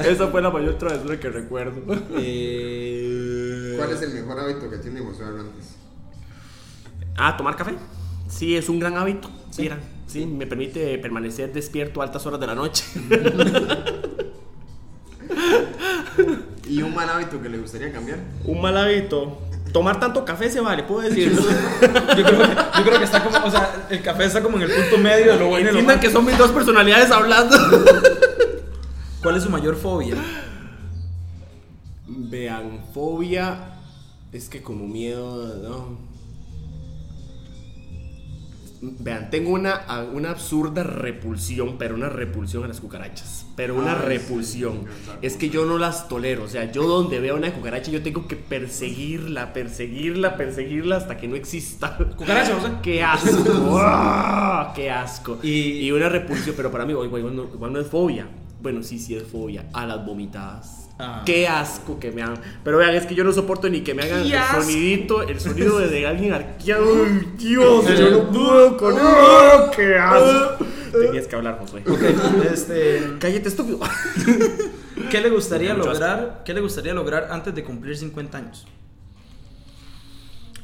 [0.04, 1.80] Esa fue la mayor travesura que recuerdo.
[2.16, 5.76] Eh, ¿Cuál es el mejor hábito que tiene José Hernández?
[7.16, 7.74] Ah, tomar café.
[8.28, 9.30] Sí, es un gran hábito.
[9.58, 12.84] Mira, sí, me permite permanecer despierto a altas horas de la noche.
[16.68, 18.18] ¿Y un mal hábito que le gustaría cambiar?
[18.44, 19.38] Un mal hábito.
[19.72, 21.42] Tomar tanto café se vale, puedo decirlo.
[22.16, 22.46] Yo creo, que,
[22.78, 25.32] yo creo que está como, o sea, el café está como en el punto medio
[25.32, 26.00] de lo bueno y lo Entiendan malo.
[26.00, 27.56] que son mis dos personalidades hablando.
[29.24, 30.16] ¿Cuál es su mayor fobia?
[32.06, 33.70] Vean, fobia
[34.32, 36.14] es que como miedo, no.
[39.00, 39.80] Vean, tengo una,
[40.12, 43.46] una absurda repulsión, pero una repulsión a las cucarachas.
[43.56, 44.84] Pero una Ah, repulsión.
[45.22, 46.42] Es que yo no las tolero.
[46.44, 51.28] O sea, yo donde veo una cucaracha, yo tengo que perseguirla, perseguirla, perseguirla hasta que
[51.28, 51.96] no exista.
[51.96, 52.78] Cucaracha, o sea.
[52.82, 54.72] ¡Qué asco!
[54.74, 55.38] ¡Qué asco!
[55.42, 58.26] Y- Y, una repulsión, pero para mí igual, igual no, igual no es fobia.
[58.64, 59.66] Bueno, sí, sí es fobia.
[59.74, 60.88] A las vomitadas.
[60.98, 61.22] Ah.
[61.26, 62.40] ¡Qué asco que me hagan!
[62.64, 64.62] Pero vean, es que yo no soporto ni que me hagan ¡Qué el asco!
[64.62, 66.86] sonidito, el sonido de, de alguien arqueado.
[67.04, 67.86] ¡Ay, Dios!
[67.98, 69.70] Yo no puedo con ¡Ah!
[69.76, 70.64] ¡Qué asco!
[70.92, 71.82] Tenías que hablar, Josué.
[72.50, 73.80] Este, Cállate, estúpido.
[75.10, 75.84] ¿qué le gustaría asco.
[75.86, 76.40] lograr?
[76.46, 78.66] ¿Qué le gustaría lograr antes de cumplir 50 años?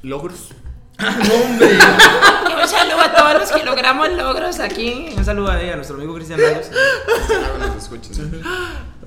[0.00, 0.52] Logros.
[1.34, 1.78] ¡Hombre!
[2.60, 5.14] Un saludo a todos los que logramos logros aquí.
[5.16, 6.70] Un saludo ahí a nuestro amigo Cristian Lagos.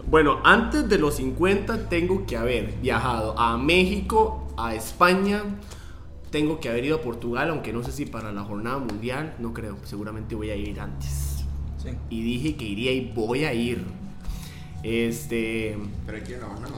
[0.08, 5.43] Bueno, antes de los 50 tengo que haber viajado a México, a España,
[6.32, 9.53] tengo que haber ido a Portugal, aunque no sé si para la jornada mundial, no
[9.53, 11.45] creo, seguramente voy a ir antes.
[11.77, 11.89] Sí.
[12.10, 13.84] Y dije que iría y voy a ir.
[14.82, 16.71] Este, Pero hay que ir a Bahamas.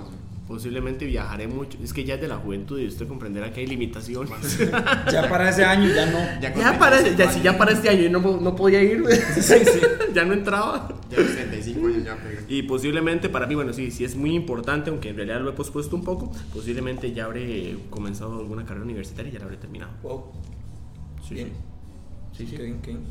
[0.47, 1.77] Posiblemente viajaré mucho.
[1.83, 4.59] Es que ya es de la juventud y usted comprenderá que hay limitaciones.
[5.11, 6.19] Ya para ese año ya no.
[6.41, 8.81] Ya, ya, para, 35 ya, si ya años, para este año yo no, no podía
[8.81, 9.03] ir,
[10.13, 10.87] ya no entraba.
[11.09, 12.39] Ya los 35 años ya pegué.
[12.47, 15.53] Y posiblemente para mí, bueno, sí, sí es muy importante, aunque en realidad lo he
[15.53, 19.91] pospuesto un poco, posiblemente ya habré comenzado alguna carrera universitaria y ya la habré terminado.
[20.03, 20.31] Wow.
[21.27, 21.51] Sí, Bien.
[22.35, 22.55] sí, sí.
[22.55, 23.03] Qué bien, qué bien.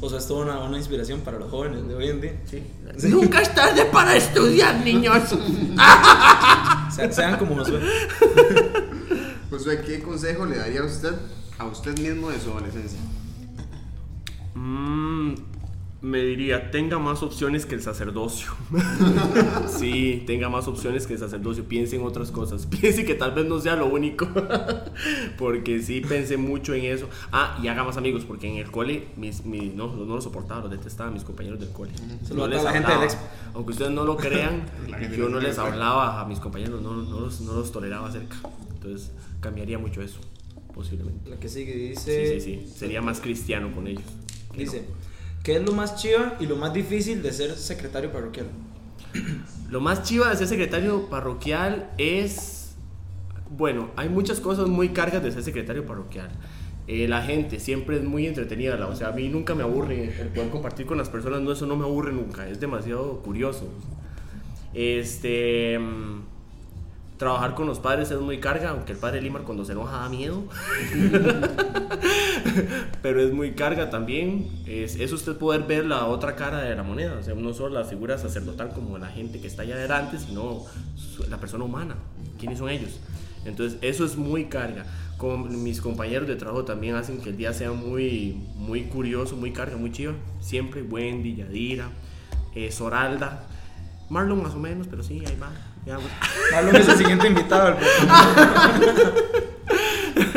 [0.00, 2.40] O sea, es toda una, una inspiración para los jóvenes de hoy en día.
[2.48, 2.62] sí.
[3.08, 5.22] Nunca es tarde para estudiar, niños.
[6.94, 7.80] Se- sean como Josué.
[9.50, 11.12] Josué, ¿qué consejo le daría a usted
[11.58, 12.98] a usted mismo de su adolescencia?
[14.54, 15.34] Mm,
[16.00, 18.52] me diría, tenga más opciones que el sacerdocio.
[19.68, 21.64] sí, tenga más opciones que el sacerdocio.
[21.64, 22.66] Piense en otras cosas.
[22.80, 24.28] Piense que tal vez no sea lo único.
[25.38, 27.08] porque sí, pensé mucho en eso.
[27.32, 30.62] Ah, y haga más amigos, porque en el cole mis, mis- no, no los soportaba,
[30.62, 31.90] los detestaba, mis compañeros del cole.
[32.24, 33.22] A toda la gente del Expo.
[33.54, 34.62] Aunque ustedes no lo crean,
[35.16, 38.36] yo no les hablaba a mis compañeros, no, no los, no los toleraba cerca.
[38.74, 40.20] Entonces, cambiaría mucho eso,
[40.74, 41.28] posiblemente.
[41.28, 42.40] La que sigue Sí, dice.
[42.40, 42.72] sí, sí.
[42.72, 44.04] Sería más cristiano con ellos.
[44.56, 45.08] no.
[45.42, 48.46] ¿Qué es lo más chiva y lo más difícil de ser secretario parroquial?
[49.70, 52.74] Lo más chiva de ser secretario parroquial es.
[53.50, 56.30] Bueno, hay muchas cosas muy cargas de ser secretario parroquial.
[56.86, 60.28] Eh, la gente siempre es muy entretenida, o sea, a mí nunca me aburre el
[60.28, 63.68] poder compartir con las personas, no, eso no me aburre nunca, es demasiado curioso.
[64.72, 65.78] Este.
[67.18, 70.08] Trabajar con los padres es muy carga, aunque el padre Limar cuando se enoja da
[70.08, 70.44] miedo.
[73.02, 74.48] Pero es muy carga también.
[74.66, 77.16] Es, es usted poder ver la otra cara de la moneda.
[77.18, 80.64] O sea, no solo la figura sacerdotal como la gente que está allá adelante, sino
[81.28, 81.96] la persona humana.
[82.38, 83.00] ¿Quiénes son ellos?
[83.44, 84.84] Entonces, eso es muy carga.
[85.16, 89.52] Con mis compañeros de trabajo también hacen que el día sea muy, muy curioso, muy
[89.52, 90.12] carga, muy chido.
[90.40, 91.88] Siempre Wendy, Yadira,
[92.54, 93.44] eh, Soralda.
[94.08, 95.50] Marlon más o menos, pero sí, ahí va.
[95.88, 96.12] Ya, pues.
[96.52, 97.76] Marlon es el siguiente invitado.
[97.76, 97.86] Voy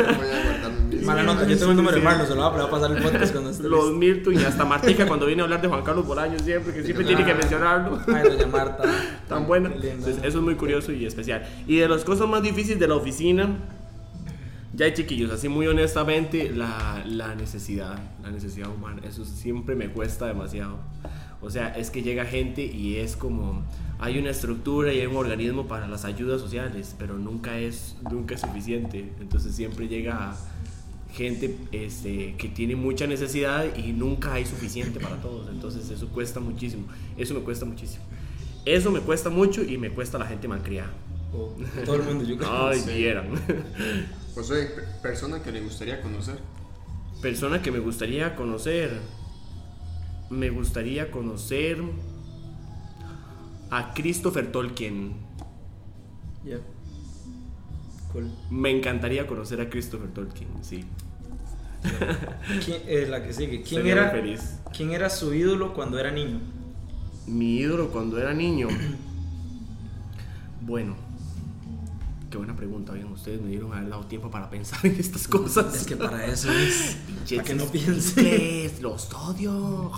[0.00, 2.70] a guardar mis- Mala nota, yo tengo el número de Marlon, se lo voy a
[2.70, 3.98] pasar el podcast cuando esté Los listo.
[3.98, 7.04] Milton y hasta Martica cuando viene a hablar de Juan Carlos Bolaños siempre, que siempre
[7.04, 8.00] tiene que mencionarlo.
[8.06, 8.82] Ay, doña Marta.
[9.28, 9.70] Tan buena.
[9.74, 11.46] Entonces, eso es muy curioso y especial.
[11.66, 13.48] Y de las cosas más difíciles de la oficina,
[14.74, 19.90] ya hay chiquillos, así muy honestamente, la, la necesidad, la necesidad humana, eso siempre me
[19.90, 20.78] cuesta demasiado.
[21.42, 23.62] O sea, es que llega gente y es como,
[23.98, 28.34] hay una estructura y hay un organismo para las ayudas sociales, pero nunca es, nunca
[28.36, 29.12] es suficiente.
[29.20, 30.36] Entonces siempre llega
[31.12, 35.48] gente este, que tiene mucha necesidad y nunca hay suficiente para todos.
[35.50, 36.84] Entonces eso cuesta muchísimo.
[37.16, 38.04] Eso me cuesta muchísimo.
[38.64, 40.92] Eso me cuesta mucho y me cuesta la gente malcriada.
[41.34, 41.52] Oh,
[41.84, 42.50] todo el mundo, yo creo.
[42.68, 42.90] Ay, Sí.
[42.94, 43.26] vieran.
[44.34, 46.36] Josué, pe- persona que le gustaría conocer.
[47.20, 49.00] Persona que me gustaría conocer.
[50.32, 51.78] Me gustaría conocer
[53.70, 55.12] a Christopher Tolkien.
[56.42, 56.56] Ya.
[58.10, 58.30] Cool.
[58.50, 60.86] Me encantaría conocer a Christopher Tolkien, sí.
[62.64, 63.60] ¿Quién, eh, la que sigue.
[63.60, 64.58] ¿Quién Sería era, muy feliz.
[64.74, 66.40] ¿Quién era su ídolo cuando era niño?
[67.26, 68.68] Mi ídolo cuando era niño.
[70.64, 70.94] Bueno,
[72.32, 72.92] qué buena pregunta.
[72.94, 75.72] Bien, ustedes me dieron haber dado tiempo para pensar en estas cosas.
[75.76, 76.96] Es que para eso es.
[77.06, 78.20] Pinches Para que no piense.
[78.20, 79.92] inglés, Los odio.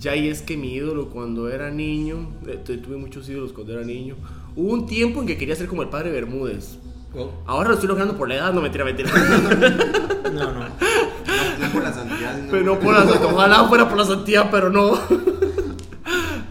[0.00, 3.72] Ya y es que mi ídolo cuando era niño, eh, tu- tuve muchos ídolos cuando
[3.74, 4.14] era niño.
[4.54, 6.78] Hubo un tiempo en que quería ser como el padre Bermúdez.
[7.16, 9.10] Oh, Ahora lo estoy logrando por la edad, no mentira, mentira.
[10.24, 10.52] no, no.
[10.52, 10.68] No,
[11.60, 14.70] no por la santidad, sino Pero no por la ojalá fuera por la santidad, pero
[14.70, 14.98] no.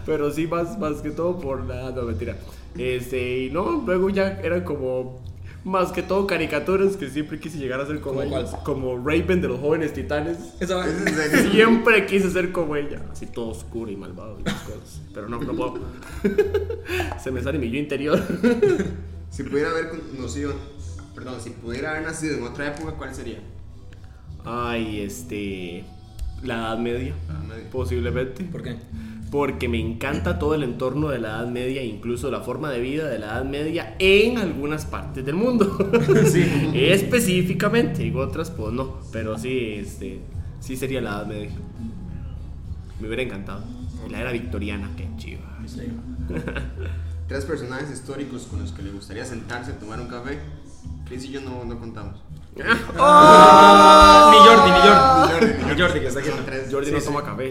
[0.08, 2.36] Pero sí más, más que todo por la edad, no mentira.
[2.76, 5.20] Este, y no, luego ya eran como
[5.64, 8.62] más que todo caricaturas que siempre quise llegar a ser como ¿Cómo ellos, cuál?
[8.64, 10.38] como Raven de los jóvenes titanes.
[10.60, 10.82] Esa.
[11.50, 15.02] Siempre quise ser como ella, así todo oscuro y malvado y esas cosas.
[15.12, 15.78] Pero no, no puedo.
[17.22, 18.18] Se me sale mi yo interior.
[19.30, 20.54] Si pudiera haber conocido,
[21.14, 23.40] perdón, si pudiera haber nacido en otra época, ¿cuál sería?
[24.42, 25.84] Ay, este.
[26.42, 27.64] La Edad Media, Ah, medio.
[27.70, 28.44] posiblemente.
[28.44, 28.76] ¿Por qué?
[29.30, 33.08] Porque me encanta todo el entorno de la Edad Media, incluso la forma de vida
[33.08, 35.76] de la Edad Media en algunas partes del mundo.
[36.28, 36.70] Sí.
[36.74, 40.20] Específicamente, en otras pues no, pero sí, este,
[40.60, 41.50] sí sería la Edad Media.
[43.00, 43.62] Me hubiera encantado.
[44.06, 45.58] Y la era victoriana, qué chiva.
[45.66, 45.82] Sí.
[47.28, 50.38] Tres personajes históricos con los que le gustaría sentarse a tomar un café.
[51.06, 52.22] Chris y yo no, no contamos.
[52.56, 52.62] Ni
[54.38, 54.96] Jordi, ni Jordi.
[55.20, 56.30] Ni Jordi, Ni Jordi, que está aquí.
[56.70, 57.06] Jordi Sí, no sí.
[57.06, 57.50] toma café.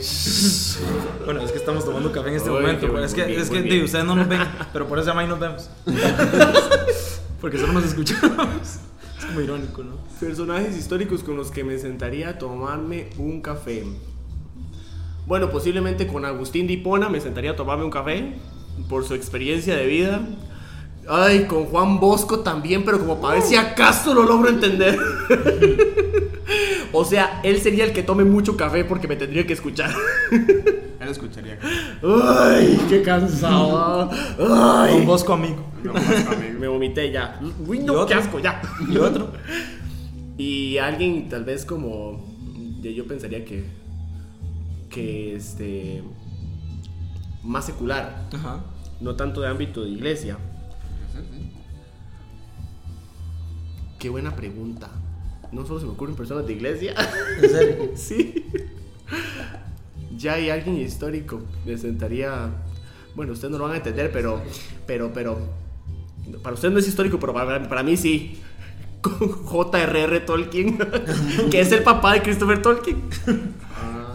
[1.25, 2.88] Bueno, es que estamos tomando café en este momento.
[2.88, 4.41] pero es que, bien, es que ustedes no nos ven,
[4.73, 5.69] pero por eso llama y nos vemos.
[7.41, 8.47] Porque solo nos escuchamos.
[9.19, 9.95] Es como irónico, ¿no?
[10.19, 13.83] Personajes históricos con los que me sentaría a tomarme un café.
[15.27, 18.33] Bueno, posiblemente con Agustín de Hipona me sentaría a tomarme un café
[18.89, 20.21] por su experiencia de vida.
[21.09, 24.97] Ay, con Juan Bosco también, pero como para ver si acaso lo logro entender.
[26.93, 29.91] o sea, él sería el que tome mucho café porque me tendría que escuchar.
[30.99, 31.59] Él escucharía.
[32.01, 34.09] Ay, qué cansado.
[34.39, 34.93] Ay.
[34.93, 35.63] Con Bosco amigo.
[35.83, 36.59] No, más conmigo.
[36.59, 37.39] Me vomité ya.
[37.65, 38.61] Uy, ¿Y no, qué asco, ya.
[38.89, 39.31] Y otro.
[40.39, 42.23] Y alguien tal vez como
[42.83, 43.65] yo pensaría que
[44.89, 46.03] que este
[47.43, 48.61] más secular, Ajá.
[48.99, 50.37] no tanto de ámbito de iglesia.
[53.99, 54.89] Qué buena pregunta.
[55.51, 56.93] No solo se me ocurren personas de iglesia.
[57.41, 57.91] En serio.
[57.95, 58.45] sí.
[60.15, 61.41] Ya hay alguien histórico.
[61.65, 62.49] Me sentaría.
[63.15, 64.41] Bueno, ustedes no lo van a entender, pero.
[64.86, 65.39] Pero, pero.
[66.43, 68.39] Para ustedes no es histórico, pero para, para mí sí.
[69.01, 70.19] Con J.R.R.
[70.21, 70.77] Tolkien,
[71.51, 73.01] que es el papá de Christopher Tolkien.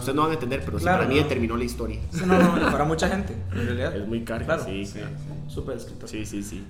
[0.03, 1.23] Ustedes no van a entender, pero sí, Claro, para mí no.
[1.23, 1.99] determinó la historia.
[2.11, 3.95] Sí, no, no, para mucha gente, en realidad.
[3.95, 4.63] Es muy carga, Claro.
[4.65, 4.85] sí.
[4.85, 4.99] Sí.
[5.47, 6.07] Súper escritor.
[6.09, 6.63] Sí, sí, sí.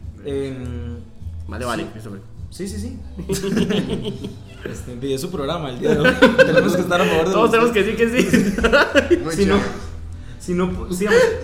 [1.48, 2.22] Más le vale, Christopher.
[2.50, 3.00] sí, sí, sí.
[4.64, 6.16] Este, su programa el día de hoy.
[6.38, 9.18] Tenemos que estar a favor de Todos tenemos que decir que sí.
[9.22, 9.60] Muy Si no,
[10.40, 10.70] si, no,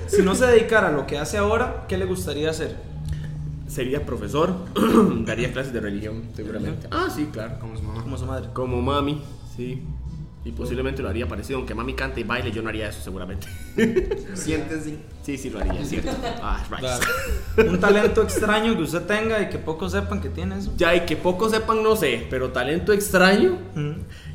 [0.08, 2.78] si no se dedicara a lo que hace ahora, ¿qué le gustaría hacer?
[3.68, 4.54] Sería profesor,
[5.26, 6.88] daría clases de religión, seguramente.
[6.92, 7.60] Ah, sí, claro.
[7.60, 8.02] Como su mamá.
[8.04, 8.48] Como su madre.
[8.54, 9.22] Como mami,
[9.56, 9.84] sí.
[10.46, 13.48] Y posiblemente lo haría parecido, aunque mami cante y baile, yo no haría eso seguramente.
[14.36, 14.98] Siéntese.
[15.22, 16.12] Sí, sí lo haría, cierto.
[16.42, 16.80] Ah, right.
[16.80, 17.06] Claro.
[17.70, 20.74] Un talento extraño que usted tenga y que pocos sepan que tiene eso.
[20.78, 23.92] Ya, y que pocos sepan, no sé, pero talento extraño, Mm.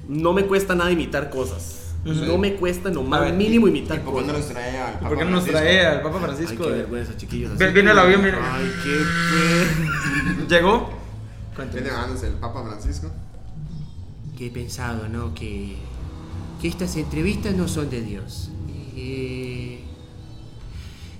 [0.09, 1.81] no me cuesta nada imitar cosas.
[2.05, 4.39] No me cuesta lo A más ver, mínimo ¿Y imitar por qué no cosas.
[4.41, 6.65] nos trae al ¿Por qué no nos trae al Papa Ay, Francisco?
[6.65, 7.53] qué de- vergüenza, chiquillos.
[7.53, 7.65] Así.
[7.73, 8.37] viene el avión, viene.
[8.43, 10.55] Ay, qué.
[10.55, 10.91] Llegó.
[11.73, 13.11] Viene el Papa Francisco.
[14.37, 15.33] que he pensado, ¿no?
[15.35, 15.77] Que,
[16.65, 18.49] que estas entrevistas no son de Dios.
[18.97, 19.81] Eh,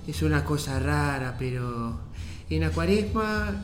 [0.07, 1.99] es una cosa rara, pero
[2.49, 3.63] en la cuaresma,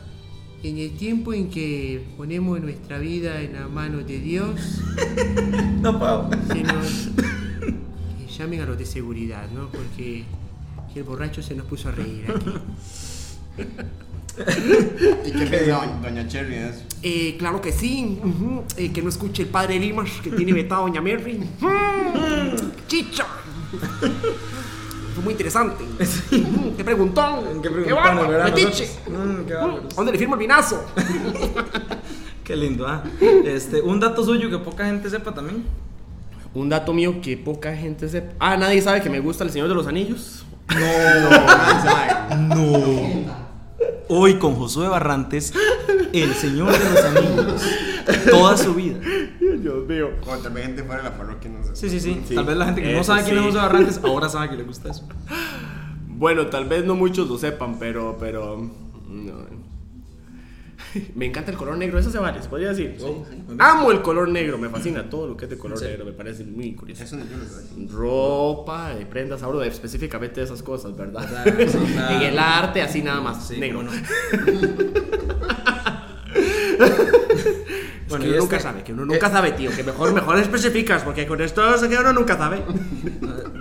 [0.62, 4.80] en el tiempo en que ponemos nuestra vida en las manos de Dios,
[5.82, 6.30] No, Pau.
[6.54, 9.70] que nos que llamen a los de seguridad, ¿no?
[9.70, 10.26] Porque
[10.94, 12.52] que el borracho se nos puso a reír aquí.
[15.26, 16.82] ¿Y qué piensa doña- Doña Cherry de eso?
[17.04, 18.20] Eh, claro que sí.
[18.78, 21.39] eh, que no escuche el padre Limas que tiene vetado a Doña Mary.
[21.60, 23.26] Mm, Chicha.
[25.13, 25.84] Fue muy interesante.
[26.32, 27.62] Mm, Qué preguntón.
[27.62, 28.50] ¿Qué Qué bárbaro.
[28.50, 29.84] Mm, qué bárbaro.
[29.96, 30.84] ¿Dónde le firmo el vinazo?
[32.44, 33.04] Qué lindo, ¿ah?
[33.46, 35.63] Este, un dato suyo que poca gente sepa también.
[36.54, 38.34] Un dato mío que poca gente sepa.
[38.39, 40.46] Ah, nadie sabe que me gusta el Señor de los Anillos.
[40.70, 41.30] Nadie
[41.84, 42.36] sabe.
[42.48, 43.41] No.
[44.13, 45.54] Hoy con Josué Barrantes,
[46.12, 47.62] el señor de los anillos.
[48.30, 49.00] Toda su vida.
[49.39, 50.10] Dios mío.
[50.28, 51.78] O tal vez gente fuera de la parroquia, no sé.
[51.78, 52.21] Sí, sí, sí.
[52.28, 52.36] Sí.
[52.36, 53.45] Tal vez la gente que no sabe quién es.
[53.45, 55.08] Josué Barrantes ahora sabe que le gusta eso.
[56.10, 58.17] Bueno, tal vez no muchos lo sepan, pero.
[58.19, 58.69] pero
[59.08, 59.61] no.
[61.16, 62.98] Me encanta el color negro, eso se vale, se podría decir.
[63.60, 65.86] Amo el color negro, me fascina todo lo que es de color Sí.
[65.86, 67.04] negro, me parece muy curioso.
[67.04, 67.24] Eso no.
[67.92, 71.28] Ropa, eh, prendas, hablo de específicamente de esas cosas, ¿verdad?
[71.30, 73.84] Claro, en el arte, así nada más, negro.
[73.84, 73.92] no.
[78.10, 80.38] Bueno, que y uno nunca este- sabe, que uno nunca sabe, tío, que mejor, mejor
[80.38, 82.62] especificas, porque con esto es que uno nunca sabe.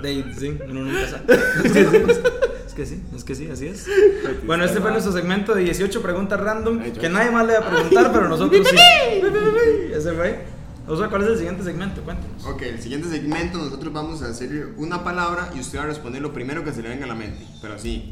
[0.03, 2.50] De, sí, uno nunca sabe.
[2.71, 3.85] Es que, sí, es que sí, así es.
[4.47, 7.69] Bueno, este fue nuestro segmento de 18 preguntas random que nadie más le va a
[7.69, 8.77] preguntar, pero nosotros sí.
[9.93, 10.45] Ese fue.
[10.87, 12.01] O sea, ¿cuál es el siguiente segmento?
[12.03, 12.47] Cuéntanos.
[12.47, 16.23] Ok, el siguiente segmento nosotros vamos a hacer una palabra y usted va a responder
[16.23, 17.45] lo primero que se le venga a la mente.
[17.61, 18.09] Pero así,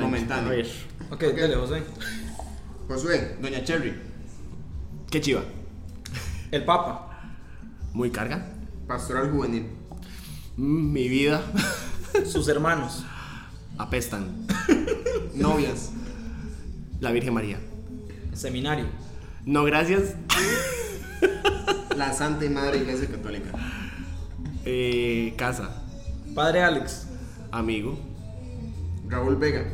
[0.00, 0.46] momentáneo.
[0.46, 0.68] a ver.
[1.10, 1.82] Ok, dale, José.
[2.88, 3.92] Josué, Doña Cherry,
[5.10, 5.42] Qué chiva.
[6.50, 7.10] El Papa.
[7.92, 8.54] Muy carga.
[8.86, 9.66] Pastoral Juvenil.
[10.56, 11.42] Mi vida.
[12.24, 13.04] Sus hermanos.
[13.78, 14.46] Apestan.
[15.34, 15.92] Novias.
[17.00, 17.60] La Virgen María.
[18.34, 18.86] Seminario.
[19.44, 20.14] No, gracias.
[21.96, 23.50] La Santa y Madre Iglesia Católica.
[24.64, 25.82] Eh, casa.
[26.34, 27.06] Padre Alex.
[27.50, 27.98] Amigo.
[29.08, 29.64] Raúl Vega.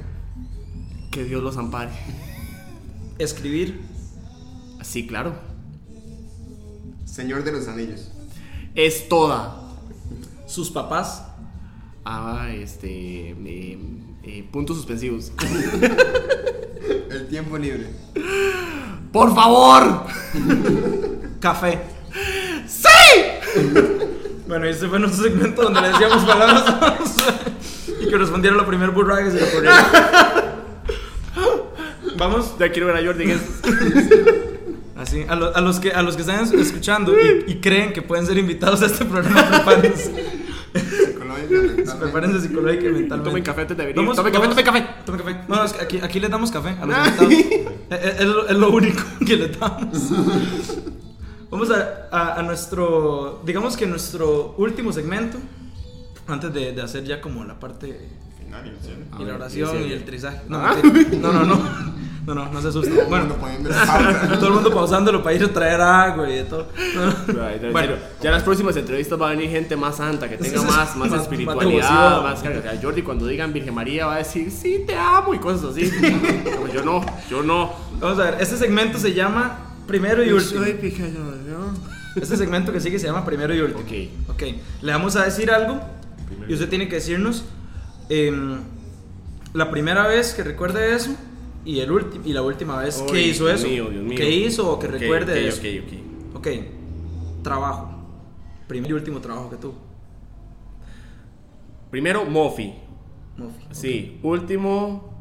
[1.10, 1.90] Que Dios los ampare.
[3.18, 3.80] Escribir.
[4.82, 5.34] Sí, claro.
[7.04, 8.10] Señor de los Anillos.
[8.74, 9.60] Es toda.
[10.46, 11.23] Sus papás.
[12.04, 13.30] Ah, este.
[13.30, 13.78] eh,
[14.22, 15.32] eh, puntos suspensivos.
[17.10, 17.86] El tiempo libre.
[19.12, 20.04] ¡Por favor!
[21.40, 21.78] Café.
[22.66, 22.88] ¡Sí!
[24.48, 26.98] Bueno, ese fue nuestro segmento donde le decíamos palabras a
[28.00, 29.70] y que respondiera la primera burrada que se le ocurrió.
[32.16, 33.32] Vamos Ya quiero ver a Jordi.
[34.96, 37.92] así, a, lo- a los que, a los que están es- escuchando y, y creen
[37.92, 40.12] que pueden ser invitados a este programa, prepárense,
[42.04, 42.12] Psicológica, mentalmente.
[42.12, 43.30] prepárense psicológica y mentalmente.
[43.30, 43.96] Tomen café antes de venir.
[43.96, 44.86] Vamos- Tomen café, tomen café.
[45.06, 45.36] Tomen café.
[45.48, 47.08] No, es que aquí, aquí les damos café a los Ay.
[47.10, 47.74] invitados.
[47.90, 50.10] Es, es- es lo, es lo único que les damos.
[51.50, 55.38] Vamos a, a- a nuestro, digamos que nuestro último segmento,
[56.26, 58.90] antes de, de hacer ya como la parte Final, ¿sí?
[59.18, 60.40] y A la oración y el trizaje.
[60.48, 60.74] No, Ah.
[61.20, 61.60] no, no, no.
[62.26, 62.94] No, no, no se asusten.
[62.94, 63.34] Todo el Bueno,
[64.38, 66.68] todo el mundo pausándolo para ir a traer agua y todo.
[67.60, 67.94] En Bueno.
[68.22, 71.10] ya en las próximas entrevistas va a venir gente más santa, que tenga más, más
[71.10, 72.58] Más- espiritualidad, más carga.
[72.60, 75.72] O sea, Jordi cuando digan Virgen María va a decir, sí, te amo y cosas
[75.72, 75.90] así.
[76.44, 77.72] Pero yo no, yo no.
[78.00, 80.60] Vamos a ver, este segmento se llama Primero y Último.
[80.64, 82.20] ¿no?
[82.20, 83.80] Este segmento que sigue se llama Primero y Último.
[83.80, 84.34] Ok.
[84.34, 84.42] Ok,
[84.82, 85.80] le vamos a decir algo
[86.48, 87.44] y usted tiene que decirnos
[88.08, 88.58] em,
[89.52, 91.10] la primera vez que recuerde eso
[91.64, 91.90] y, el
[92.24, 93.68] y la última vez que Uy, hizo Dios eso.
[93.68, 94.16] mío, Dios mío.
[94.16, 95.60] ¿Qué hizo o que Ok, recuerde ok, eso?
[95.60, 96.36] Ok, ok.
[96.36, 96.48] Ok,
[97.42, 97.90] trabajo.
[98.68, 99.74] Primer y último trabajo que tuvo.
[101.90, 102.74] Primero, Mofi.
[103.36, 103.64] Mofi.
[103.70, 104.18] Sí.
[104.22, 105.12] Último.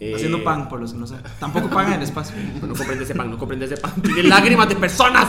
[0.00, 1.24] eh, Haciendo pan, por los que no saben.
[1.38, 2.36] Tampoco pagan el espacio.
[2.62, 3.92] No comprende ese pan, no comprende ese pan.
[4.02, 5.28] Tiene lágrimas de personas.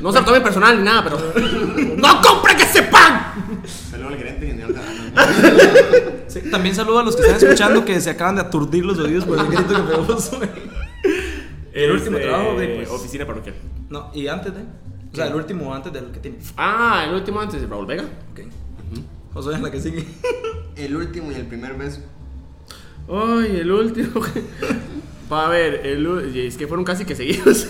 [0.00, 1.18] No se lo tome personal ni nada, pero.
[1.96, 3.62] ¡No compren ese pan!
[3.90, 4.74] Saludos al gerente general.
[6.32, 9.24] Sí, también saludo a los que están escuchando que se acaban de aturdir los oídos
[9.24, 10.48] por el grito que pegó Josué.
[11.72, 13.54] El último Este, trabajo, de, pues, Oficina parroquial.
[13.90, 14.60] No, y antes de.
[15.12, 16.38] O sea, el último antes del que tiene.
[16.56, 18.04] Ah, el último antes de Raúl Vega.
[18.32, 18.40] Ok.
[19.34, 20.06] Josué es la que sigue.
[20.76, 22.00] El último y el primer beso.
[23.06, 24.22] Ay, el último.
[25.30, 27.66] Va a ver, el, es que fueron casi que seguidos.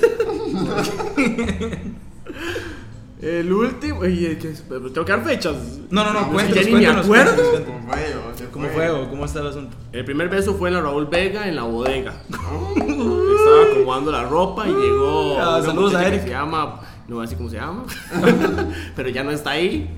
[3.22, 4.04] El último.
[4.04, 5.54] y, eh, que- Tengo que dar fechas.
[5.90, 7.34] No, no, no, No, cuéntanos, ya ni me cuéntanos, acuerdo.
[7.36, 7.94] cuéntanos, ¿Cómo cuéntanos.
[8.34, 8.46] fue?
[8.46, 9.76] o ¿Cómo fue o cómo está el asunto?
[9.92, 12.14] El primer beso fue en la Raúl Vega en la bodega.
[12.28, 15.38] Estaba acomodando la ropa y llegó.
[15.40, 16.22] Ah, una saludos a muchacha que Eric.
[16.24, 16.80] Se llama.
[17.08, 17.84] No voy a decir cómo se llama.
[18.96, 19.88] pero ya no está ahí.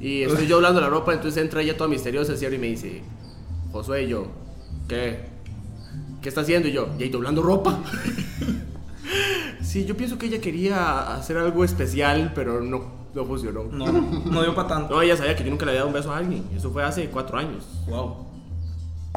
[0.00, 1.12] Y estoy yo hablando de la ropa.
[1.12, 3.02] Entonces entra ella toda misteriosa, cierra y me dice:
[3.70, 4.26] Josué, y yo,
[4.88, 5.20] ¿qué?
[6.20, 6.68] ¿Qué está haciendo?
[6.68, 7.78] Y yo, ¿y ahí doblando ropa?
[9.72, 12.82] sí, yo pienso que ella quería hacer algo especial, pero no,
[13.14, 13.64] no funcionó.
[13.70, 14.94] No, no dio para tanto.
[14.94, 16.44] No, ella sabía que yo nunca le había dado un beso a alguien.
[16.56, 17.64] Eso fue hace cuatro años.
[17.88, 18.26] Wow.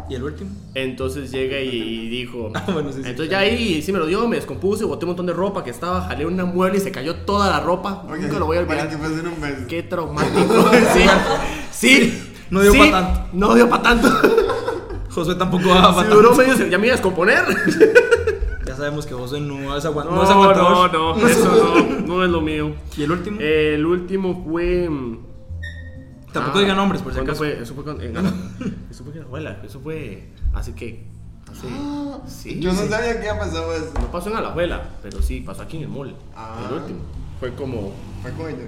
[0.09, 0.49] ¿Y el último?
[0.73, 2.51] Entonces llega y, y dijo.
[2.55, 3.09] Ah, bueno, sí, sí.
[3.09, 5.69] Entonces ya ahí sí me lo dio, me descompuse, boté un montón de ropa que
[5.71, 8.03] estaba, jalé una mueble y se cayó toda la ropa.
[8.09, 8.89] Oye, Nunca lo voy a para olvidar.
[8.89, 9.67] que pasen un beso.
[9.67, 10.69] Qué traumático.
[10.93, 11.01] sí,
[11.71, 12.21] sí.
[12.49, 13.19] No dio sí, pa' tanto.
[13.33, 14.09] No dio para tanto.
[15.09, 16.43] Josué tampoco va Si para duró tanto.
[16.43, 17.43] medio, se- ya me iba a descomponer.
[18.75, 22.23] Ya sabemos que Josué no es, aguant- no No, es no, no, eso no, no
[22.25, 22.75] es lo mío.
[22.97, 23.39] ¿Y el último?
[23.39, 24.89] El último fue.
[24.89, 25.17] mm,
[26.33, 27.45] Tampoco ah, diga nombres, por si ¿cuándo acaso.
[27.45, 27.61] Fue?
[27.63, 28.17] Eso fue con, en,
[28.91, 31.07] eso fue en Alajuela, eso fue hace que.
[31.49, 31.67] Hace.
[32.27, 32.89] sí, Yo no sí.
[32.89, 33.91] sabía que había pasado eso.
[33.97, 36.13] No pasó en Alajuela, pero sí, pasó aquí en el mall.
[36.35, 36.65] Ah.
[36.69, 36.99] El último.
[37.39, 37.93] Fue como.
[38.21, 38.67] Fue con ella.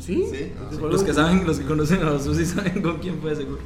[0.00, 0.24] ¿Sí?
[0.30, 0.86] Sí, Ese ah.
[0.90, 3.58] Los que saben, los que conocen a Josué sí saben con quién fue seguro.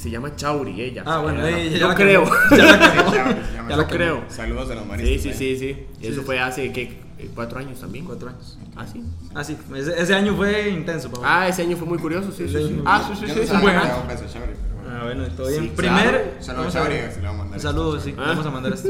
[0.00, 1.02] Se llama Chauri, ella.
[1.04, 2.24] Ah, bueno, Ella- ella ya Yo la creo.
[2.50, 2.78] Ya la.
[3.12, 4.24] Ya, Ya Yo la creo.
[4.28, 5.22] Saludos a los Sí, maristas.
[5.22, 5.34] sí, ¿eh?
[5.34, 6.06] sí, sí.
[6.08, 6.26] Eso sí.
[6.26, 6.98] fue hace, ¿qué?
[7.34, 8.06] ¿Cuatro años también?
[8.06, 8.58] Cuatro años.
[8.76, 9.04] Ah, sí.
[9.34, 9.58] Ah, sí.
[9.76, 11.42] Ese, ese año fue intenso, papá.
[11.42, 12.44] Ah, ese año fue muy curioso, sí,
[12.86, 13.52] Ah, sí, sí, Yo sí.
[13.52, 14.52] no buen había un beso bueno.
[14.88, 15.68] Ah, bueno, todo bien.
[15.76, 16.36] Primer.
[16.40, 17.58] Saludos esto.
[17.58, 18.14] Saludos, sí.
[18.16, 18.24] Ah.
[18.28, 18.88] Vamos a mandar esto.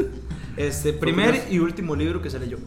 [0.55, 2.57] Este, primer y último libro que se leyó.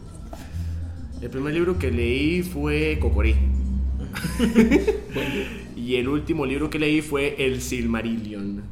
[1.19, 3.35] El primer libro que leí fue Cocorí.
[5.75, 8.63] y el último libro que leí fue El Silmarillion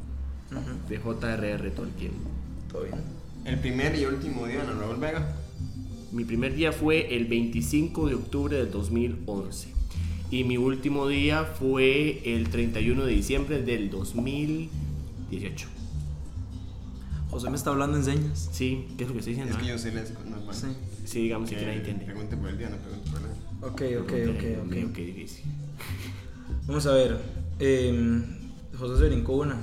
[0.87, 1.71] de J.R.R.
[1.71, 2.11] Tolkien.
[2.71, 2.95] Todo bien.
[3.45, 5.35] El primer y último día en la Raúl Vega.
[6.11, 9.69] Mi primer día fue el 25 de octubre del 2011
[10.29, 15.67] y mi último día fue el 31 de diciembre del 2018.
[17.29, 18.49] José me está hablando en señas.
[18.51, 19.55] Sí, ¿qué es lo que estoy diciendo?
[19.55, 20.55] Es que yo sé les normal.
[20.55, 20.67] Sí.
[21.05, 22.05] Sí, digamos que Que nadie entiende.
[22.05, 23.35] Pregunte por el día, no pregunte por nada.
[23.61, 24.93] Ok, ok, ok, ok.
[24.93, 25.45] Qué difícil.
[26.65, 27.17] Vamos a ver.
[27.59, 28.21] eh,
[28.77, 29.57] José se brincó una.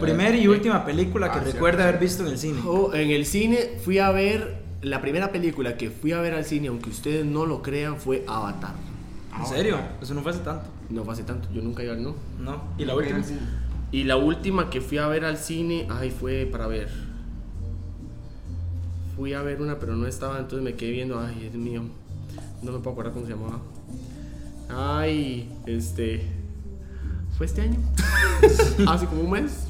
[0.00, 1.88] Primera y última película que Ah, recuerda cierto.
[1.88, 2.60] haber visto en el cine.
[2.66, 6.44] Oh, en el cine fui a ver la primera película que fui a ver al
[6.44, 8.74] cine, aunque ustedes no lo crean, fue Avatar.
[9.38, 9.78] ¿En serio?
[10.02, 10.66] Eso no fue hace tanto.
[10.90, 12.14] No fue hace tanto, yo nunca iba al no.
[12.40, 12.62] No.
[12.76, 13.22] ¿Y la última?
[13.92, 16.88] Y la última que fui a ver al cine, ay, fue para ver.
[19.16, 21.82] Fui a ver una, pero no estaba, entonces me quedé viendo, ay, Dios mío.
[22.62, 23.60] No me puedo acordar cómo se llamaba.
[24.70, 26.22] Ay, este.
[27.36, 27.76] ¿Fue este año?
[28.88, 29.68] Hace como un mes.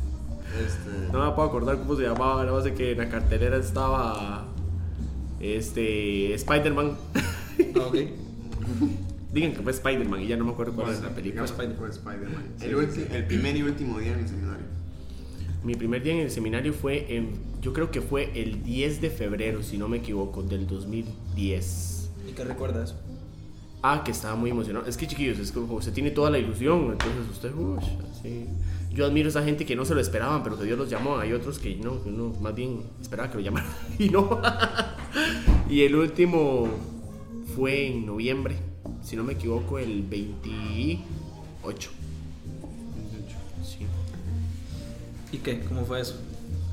[0.59, 1.12] Este.
[1.12, 4.46] No me puedo acordar cómo se llamaba, nada más de que en la cartelera estaba.
[5.40, 6.34] Este.
[6.34, 6.92] Spider-Man.
[7.76, 7.96] Ah, ok.
[9.32, 11.44] Digan que fue Spider-Man y ya no me acuerdo cuál Fue es la película.
[11.44, 12.44] Spider- fue Spider-Man.
[12.62, 14.64] El, el primer y último día en el seminario.
[15.64, 19.11] Mi primer día en el seminario fue en, yo creo que fue el 10 de
[19.11, 22.11] febrero, si no me equivoco, del 2010.
[22.28, 22.94] ¿Y qué recuerda eso?
[23.82, 24.86] Ah, que estaba muy emocionado.
[24.86, 27.78] Es que chiquillos, es como se tiene toda la ilusión, entonces usted, uy,
[28.12, 28.46] así.
[28.92, 31.18] Yo admiro a esa gente que no se lo esperaban, pero que Dios los llamó.
[31.18, 34.40] Hay otros que no, que uno más bien esperaba que lo llamaran y no.
[35.70, 36.66] y el último
[37.54, 38.56] fue en noviembre,
[39.02, 41.90] si no me equivoco, el 28.
[43.64, 43.78] Sí.
[45.32, 45.60] ¿Y qué?
[45.60, 46.16] ¿Cómo fue eso?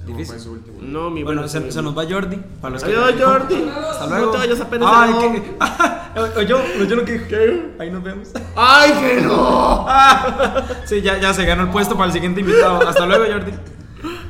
[0.05, 0.35] ¿Cómo Difícil.
[0.35, 0.77] fue su último?
[0.81, 2.37] No, mi Bueno, bueno, se, se nos va Jordi.
[2.61, 3.55] Para los que- Adiós, Jordi.
[3.69, 4.25] Hasta luego.
[4.27, 4.89] No te vayas apenas.
[4.91, 5.43] Ay.
[6.15, 7.71] o, o yo, o yo lo que dije.
[7.79, 8.31] Ahí nos vemos.
[8.55, 9.85] ¡Ay, que no!
[10.85, 12.87] Sí, ya, ya se ganó el puesto para el siguiente invitado.
[12.87, 13.51] Hasta luego, Jordi.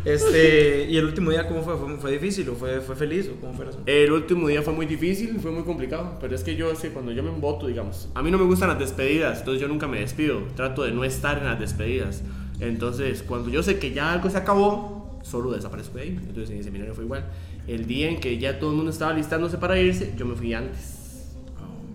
[0.06, 1.76] Este, ¿y el último día cómo fue?
[1.78, 3.82] ¿Fue, fue difícil o fue, fue feliz o cómo fue eso?
[3.88, 7.12] El último día fue muy difícil, fue muy complicado, pero es que yo, sé, cuando
[7.12, 10.00] yo me emboto, digamos, a mí no me gustan las despedidas, entonces yo nunca me
[10.00, 12.22] despido, trato de no estar en las despedidas.
[12.60, 16.10] Entonces, cuando yo sé que ya algo se acabó, solo desaparezco de ahí.
[16.10, 17.26] Entonces, en el seminario fue igual.
[17.68, 20.54] El día en que ya todo el mundo estaba listándose para irse, yo me fui
[20.54, 21.05] antes,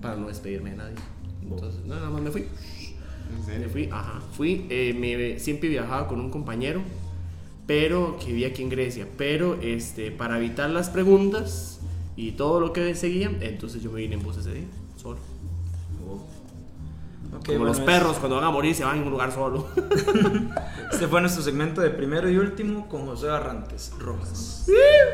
[0.01, 0.97] para no despedirme de nadie.
[1.43, 2.47] Entonces, no, nada más me fui.
[3.49, 6.83] ¿En Me fui, ajá, fui, eh, me, siempre viajaba con un compañero,
[7.67, 11.81] pero que vivía aquí en Grecia, pero este, para evitar las preguntas
[12.17, 15.30] y todo lo que seguía, entonces yo me vine en bus ese día, solo.
[17.47, 19.67] Como bueno, los es- perros cuando van a morir se van en un lugar solo.
[20.93, 24.67] Este fue nuestro segmento de primero y último con José Barrantes Rojas.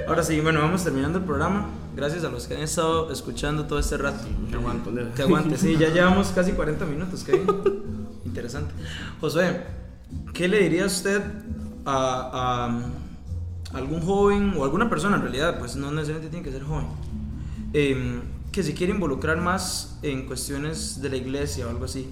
[0.09, 1.67] Ahora sí, bueno, vamos terminando el programa.
[1.95, 4.25] Gracias a los que han estado escuchando todo este rato.
[4.51, 4.91] Que aguanto.
[5.15, 7.45] Que aguante, sí, ya llevamos casi 40 minutos, qué
[8.25, 8.73] interesante.
[9.21, 9.61] José,
[10.33, 11.23] ¿qué le diría usted
[11.85, 12.71] a,
[13.73, 16.87] a algún joven o alguna persona en realidad, pues no necesariamente tiene que ser joven,
[17.75, 18.23] em,
[18.57, 22.07] que se quiere involucrar más en cuestiones de la iglesia o algo así.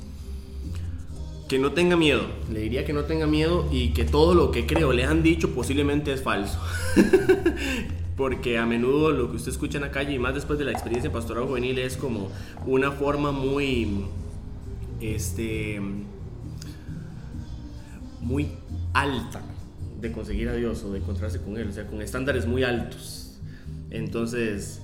[1.49, 2.21] Que no tenga miedo,
[2.53, 5.55] le diría que no tenga miedo y que todo lo que creo le han dicho
[5.55, 6.61] posiblemente es falso.
[8.19, 10.73] Porque a menudo lo que usted escucha en la calle y más después de la
[10.73, 12.29] experiencia pastoral juvenil es como
[12.67, 14.05] una forma muy,
[15.01, 15.81] este,
[18.21, 18.51] muy
[18.93, 19.41] alta
[19.99, 23.39] de conseguir a Dios o de encontrarse con Él, o sea, con estándares muy altos.
[23.89, 24.83] Entonces,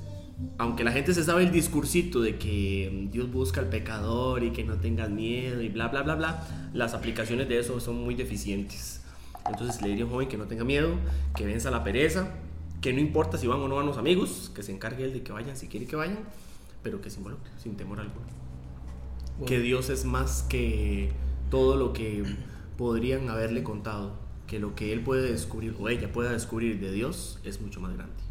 [0.59, 4.65] aunque la gente se sabe el discursito de que Dios busca al pecador y que
[4.65, 9.01] no tengas miedo y bla, bla, bla, bla, las aplicaciones de eso son muy deficientes.
[9.47, 10.91] Entonces le diría a un joven que no tenga miedo,
[11.35, 12.29] que venza la pereza,
[12.81, 15.23] que no importa si van o no van los amigos, que se encargue él de
[15.23, 16.19] que vayan si quiere que vayan,
[16.83, 18.27] pero que se involucre, sin temor alguno.
[19.47, 21.11] Que Dios es más que
[21.51, 22.23] todo lo que
[22.77, 24.15] podrían haberle contado,
[24.47, 27.95] que lo que él puede descubrir o ella pueda descubrir de Dios es mucho más
[27.95, 28.30] grande.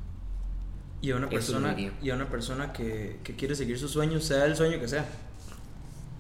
[1.02, 4.46] Y a una persona, y a una persona que, que quiere seguir sus sueños, sea
[4.46, 5.06] el sueño que sea.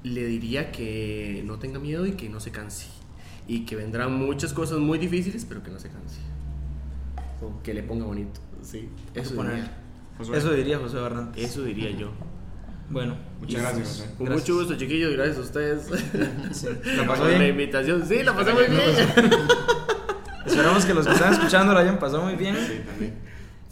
[0.03, 2.85] le diría que no tenga miedo y que no se canse.
[3.47, 6.19] Y que vendrán muchas cosas muy difíciles, pero que no se canse.
[7.41, 8.39] O que le ponga bonito.
[8.61, 9.77] Sí, eso Poner- diría.
[10.17, 11.43] Josué, Eso diría José Barrantes.
[11.43, 12.11] Eso diría yo.
[12.89, 13.15] Bueno.
[13.39, 14.05] Muchas gracias, José.
[14.17, 14.49] Con Gracias.
[14.49, 15.13] mucho gusto, chiquillos.
[15.13, 15.87] Gracias a ustedes.
[16.51, 17.49] Sí, La la pasó la bien.
[17.51, 18.05] invitación.
[18.07, 18.81] Sí, la pasé muy bien.
[20.45, 22.55] Esperamos que los que están escuchando lo hayan pasado muy bien.
[22.55, 23.13] Sí, también.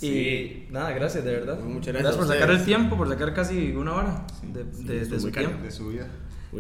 [0.02, 1.60] Y nada, gracias, de verdad.
[1.60, 5.16] Muchas gracias por a sacar el tiempo, por sacar casi una hora de, de- estuvo
[5.16, 5.64] de su tiempo.
[5.64, 6.08] De su vida.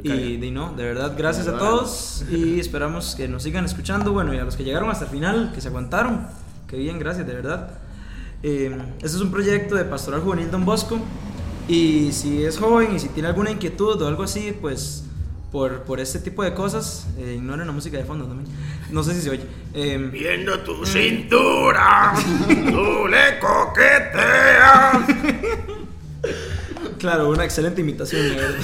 [0.04, 4.12] Y de no, de verdad, gracias a todos y esperamos que nos sigan escuchando.
[4.12, 6.28] Bueno, y a los que llegaron hasta el final, que se aguantaron,
[6.68, 7.72] que bien, gracias, de verdad.
[8.44, 11.00] Eh, este es un proyecto de Pastoral Juvenil Don Bosco.
[11.68, 15.04] Y si es joven y si tiene alguna inquietud o algo así, pues
[15.52, 18.50] por, por este tipo de cosas, eh, ignoren la música de fondo también.
[18.92, 19.46] No sé si se oye.
[19.74, 22.14] Eh, Viendo tu cintura,
[22.48, 25.06] tú le coqueteas.
[27.00, 28.30] Claro, una excelente imitación.
[28.30, 28.58] la verdad.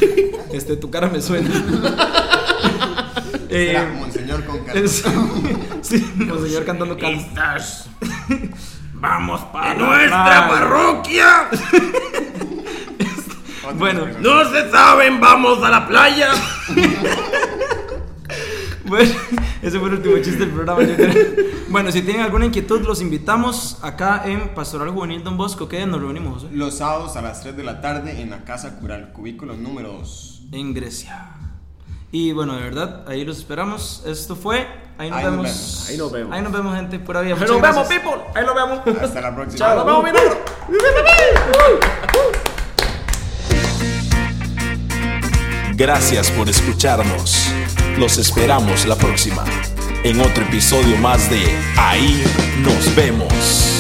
[0.52, 1.50] Este, tu cara me suena.
[3.50, 5.04] Eh, Era Monseñor con es-
[5.82, 7.22] sí, monseñor cantando calma.
[8.96, 11.50] Vamos para nuestra parroquia.
[13.76, 14.06] Bueno.
[14.20, 16.30] No se saben, vamos a la playa.
[18.86, 19.12] Bueno,
[19.62, 20.84] ese fue el último chiste del programa.
[20.84, 21.14] yo creo.
[21.70, 25.68] Bueno, si tienen alguna inquietud, los invitamos acá en Pastoral Juvenil Don Bosco.
[25.70, 26.44] ¿Qué día nos reunimos?
[26.44, 26.56] José?
[26.56, 30.42] Los sábados a las 3 de la tarde en la Casa Cural, cubículo número 2.
[30.52, 31.30] En Grecia.
[32.12, 34.04] Y bueno, de verdad, ahí los esperamos.
[34.06, 34.68] Esto fue.
[34.98, 35.88] Ahí nos Ahí nos vemos.
[35.90, 36.34] Ahí nos vemos.
[36.34, 37.00] Ahí nos vemos, gente.
[37.00, 37.36] Pura vida.
[37.36, 38.12] Ahí nos vemos, people.
[38.36, 39.02] Ahí nos vemos.
[39.02, 39.58] Hasta la próxima.
[39.58, 39.76] Chao.
[39.78, 40.10] Nos vemos, mi
[45.76, 47.52] Gracias por escucharnos.
[47.98, 49.44] Los esperamos la próxima,
[50.04, 51.44] en otro episodio más de
[51.76, 52.24] Ahí
[52.62, 53.73] nos vemos.